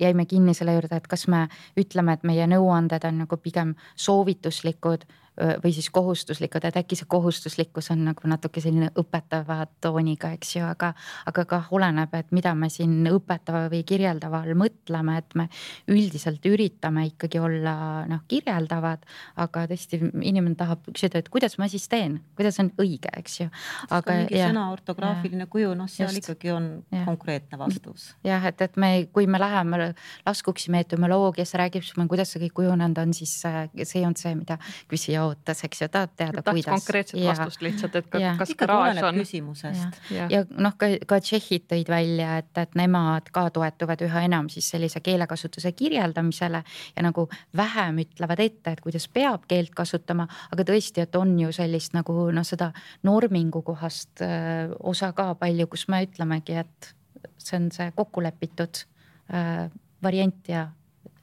[0.00, 1.46] jäime kinni selle juurde, et kas me
[1.80, 5.06] ütleme, et meie nõuanded on nagu pigem soovituslikud
[5.40, 10.64] või siis kohustuslikud, et äkki see kohustuslikkus on nagu natuke selline õpetava tooniga, eks ju,
[10.68, 10.92] aga,
[11.30, 15.46] aga kah oleneb, et mida me siin õpetava või kirjeldava all mõtleme, et me
[15.90, 17.74] üldiselt üritame ikkagi olla
[18.10, 19.06] noh, kirjeldavad,
[19.40, 23.48] aga tõesti inimene tahab küsida, et kuidas ma siis teen, kuidas on õige, eks ju.
[23.88, 27.04] aga mingi ja, sõna ortograafiline ja, kuju, noh, seal just, ikkagi on ja.
[27.08, 28.10] konkreetne vastus.
[28.26, 29.92] jah, et, et me, kui me läheme
[30.26, 34.58] laskuksime etümoloogiasse, räägime, kuidas see kõik kujunenud on, siis see ei olnud see, mida
[34.90, 36.68] küsija ootas, eks ju, tahab teada, kuidas.
[36.68, 39.20] konkreetset ja, vastust lihtsalt, et ka, kas garaaž on.
[39.20, 40.00] küsimusest.
[40.14, 44.50] ja, ja noh, ka, ka tšehhid tõid välja, et, et nemad ka toetuvad üha enam
[44.52, 46.62] siis sellise keelekasutuse kirjeldamisele
[46.96, 47.26] ja nagu
[47.56, 52.28] vähem ütlevad ette, et kuidas peab keelt kasutama, aga tõesti, et on ju sellist nagu
[52.34, 52.72] noh, seda
[53.06, 56.92] normingu kohast öö, osa ka palju, kus me ütlemegi, et
[57.40, 58.84] see on see kokku lepitud
[59.32, 59.68] öö,
[60.02, 60.68] variant ja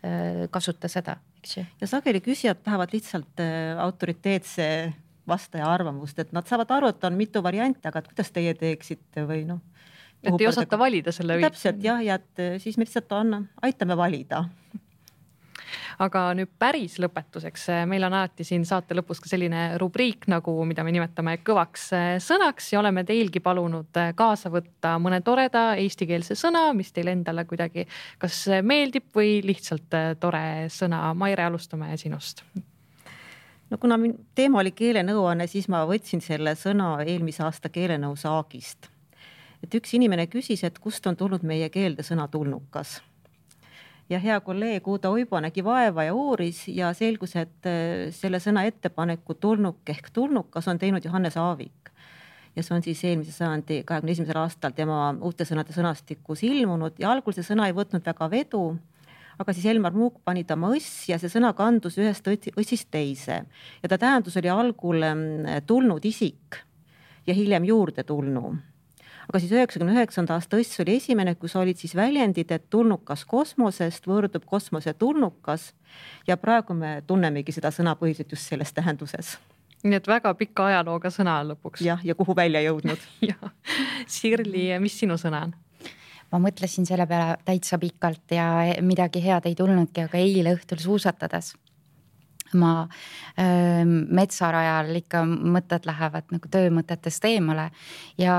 [0.04, 1.18] öö, kasuta seda
[1.48, 1.66] eks ju.
[1.82, 4.68] ja sageli küsijad tahavad lihtsalt äh, autoriteetse
[5.28, 9.44] vastaja arvamust, et nad saavad aru, et on mitu varianti, aga kuidas teie teeksite või
[9.48, 9.60] noh.
[10.24, 11.40] et ei osata valida selle.
[11.44, 14.46] täpselt jah, ja et äh, siis me lihtsalt anname, aitame valida
[16.04, 20.54] aga nüüd päris lõpetuseks, eh, meil on alati siin saate lõpus ka selline rubriik nagu,
[20.68, 25.70] mida me nimetame kõvaks eh, sõnaks ja oleme teilgi palunud eh, kaasa võtta mõne toreda
[25.82, 27.88] eestikeelse sõna, mis teile endale kuidagi
[28.22, 31.08] kas meeldib või lihtsalt tore sõna.
[31.18, 32.44] Maire, alustame sinust
[33.70, 33.98] no kuna
[34.36, 38.90] teema oli keelenõuanne, siis ma võtsin selle sõna eelmise aasta keelenõu saagist.
[39.64, 43.00] et üks inimene küsis, et kust on tulnud meie keelde sõna tulnukas
[44.10, 48.64] ja hea kolleeg Uudo Uibo nägi vaeva ja uuris ja selgus, et äh, selle sõna
[48.68, 51.92] ettepaneku tulnuk ehk tulnukas on teinud Johannes Aavik.
[52.56, 57.12] ja see on siis eelmise sajandi kahekümne esimesel aastal tema uute sõnade sõnastikus ilmunud ja
[57.12, 58.64] algul see sõna ei võtnud väga vedu
[59.38, 63.44] aga siis Elmar Muuk pani ta oma õss ja see sõna kandus ühest õssist teise
[63.84, 65.28] ja ta tähendus oli algul ähm,
[65.70, 66.64] tulnud isik
[67.28, 68.56] ja hiljem juurdetulnu
[69.28, 74.08] aga siis üheksakümne üheksanda aasta õss oli esimene, kus olid siis väljendid, et tulnukas kosmosest
[74.08, 75.74] võõrdub kosmose tulnukas.
[76.28, 79.36] Ja praegu me tunnemegi seda sõna põhiliselt just selles tähenduses.
[79.84, 81.84] Nii et väga pika ajalooga sõna lõpuks.
[81.86, 83.04] jah, ja kuhu välja jõudnud?
[83.30, 83.52] Jah,
[84.08, 85.56] Sirli, mis sinu sõna on?
[86.32, 88.48] ma mõtlesin selle peale täitsa pikalt ja
[88.84, 91.54] midagi head ei tulnudki, aga eile õhtul suusatades
[92.56, 92.72] ma
[93.40, 97.70] äh, metsarajal ikka mõtted lähevad nagu töömõtetest eemale
[98.22, 98.36] ja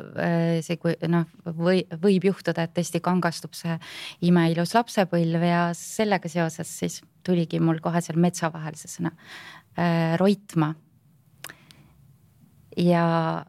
[0.00, 3.76] äh, see, kui noh, või võib juhtuda, et tõesti kangastub see
[4.24, 9.12] imeilus lapsepõlv ja sellega seoses siis tuligi mul kohe seal metsa vahel see sõna
[9.76, 10.74] äh, roitma.
[12.76, 13.44] ja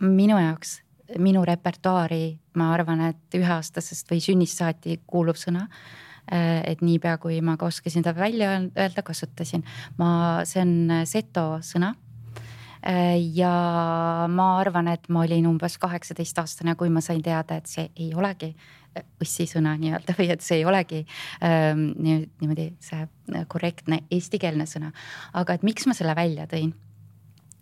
[0.00, 0.80] minu jaoks,
[1.18, 7.40] minu repertuaari, ma arvan, et üheaastasest või sünnist saati kuuluv sõna Äh, et niipea, kui
[7.42, 9.64] ma ka oskasin ta välja öelda, kasutasin.
[9.98, 10.10] ma,
[10.46, 11.94] see on seto sõna
[12.86, 17.88] äh, ja ma arvan, et ma olin umbes kaheksateistaastane, kui ma sain teada, et see
[17.96, 18.54] ei olegi
[19.22, 21.00] õssisõna äh, nii-öelda või et see ei olegi
[21.46, 23.06] ähm, niimoodi see
[23.48, 24.92] korrektne eestikeelne sõna.
[25.32, 26.72] aga et miks ma selle välja tõin,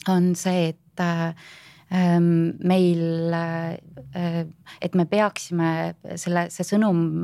[0.08, 1.34] on see, et äh,
[1.88, 4.44] meil, äh,
[4.80, 5.70] et me peaksime
[6.20, 7.22] selle, see sõnum,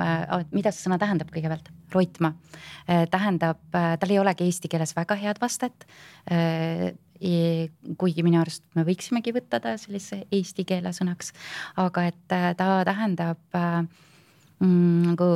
[0.54, 2.32] mida see sõna tähendab kõigepealt, roitma,
[2.86, 5.86] tähendab, tal ei olegi eesti keeles väga head vastet
[8.00, 11.30] kuigi minu arust me võiksimegi võtta ta sellise eesti keele sõnaks,
[11.78, 12.18] aga et
[12.58, 15.30] ta tähendab mm, nagu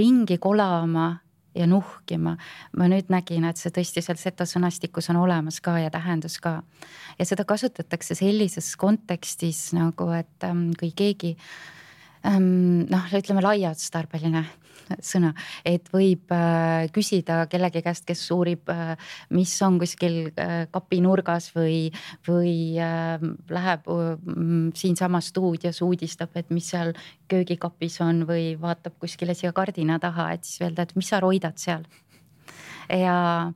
[0.00, 1.10] ringi kolama
[1.54, 2.36] ja nuhkima.
[2.76, 6.62] ma nüüd nägin, et see tõesti seal seto sõnastikus on olemas ka ja tähendus ka.
[7.18, 11.83] ja seda kasutatakse sellises kontekstis nagu, et ähm, kui keegi ähm,
[12.24, 14.44] noh, ütleme laiaotstarbeline
[15.04, 15.32] sõna,
[15.66, 18.94] et võib äh, küsida kellegi käest, kes uurib, äh,
[19.34, 21.88] mis on kuskil äh, kapi nurgas või,
[22.28, 23.88] või läheb
[24.76, 26.94] siinsamas stuudios uudistab, et mis seal
[27.30, 31.58] köögikapis on või vaatab kuskile siia kardina taha, et siis öelda, et mis sa roidad
[31.60, 31.84] seal.
[32.88, 33.52] ja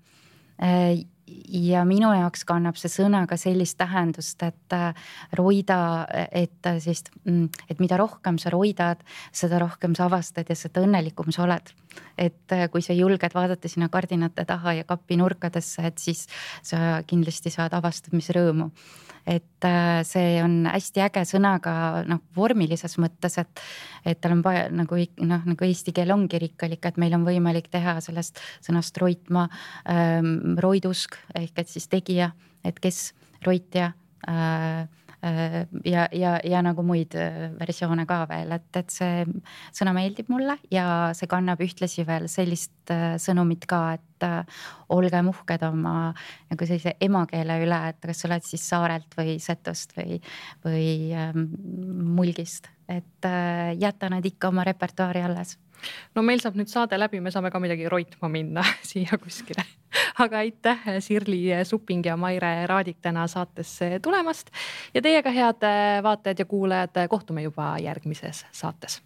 [1.48, 4.94] ja minu jaoks kannab see sõna ka sellist tähendust, et äh,
[5.38, 9.02] roida, et äh, siis, mm, et mida rohkem sa roidad,
[9.32, 11.74] seda rohkem sa avastad ja seda õnnelikum sa oled.
[12.18, 16.26] Et äh, kui sa julged vaadata sinna kardinate taha ja kapi nurkadesse, et siis
[16.62, 18.70] sa kindlasti saad avastamisrõõmu.
[19.28, 21.72] Et äh, see on hästi äge sõna ka
[22.08, 23.62] noh, vormilises mõttes, et,
[24.08, 27.68] et tal on vaja nagu noh, nagu eesti keel ongi rikkalik, et meil on võimalik
[27.72, 29.48] teha sellest sõnast roitma
[29.90, 32.32] ähm, roidusk ehk et siis tegija,
[32.64, 33.10] et kes
[33.44, 33.92] roitja
[34.28, 34.86] äh,
[35.84, 39.24] ja, ja, ja nagu muid äh, versioone ka veel, et, et see
[39.74, 44.04] sõna meeldib mulle ja see kannab ühtlasi veel sellist äh, sõnumit ka, et
[44.90, 46.08] olgem uhked oma
[46.48, 50.18] nagu sellise emakeele üle, et kas sa oled siis saarelt või Setost või,
[50.66, 51.44] või ähm,
[52.18, 53.28] Mulgist, et
[53.78, 55.54] jäta nad ikka oma repertuaari alles
[56.14, 59.64] no meil saab nüüd saade läbi, me saame ka midagi roitma minna siia kuskile.
[60.18, 64.52] aga aitäh, Sirli Supping ja Maire Raadik täna saatesse tulemast
[64.94, 65.68] ja teiega, head
[66.02, 69.02] vaatajad ja kuulajad, kohtume juba järgmises saates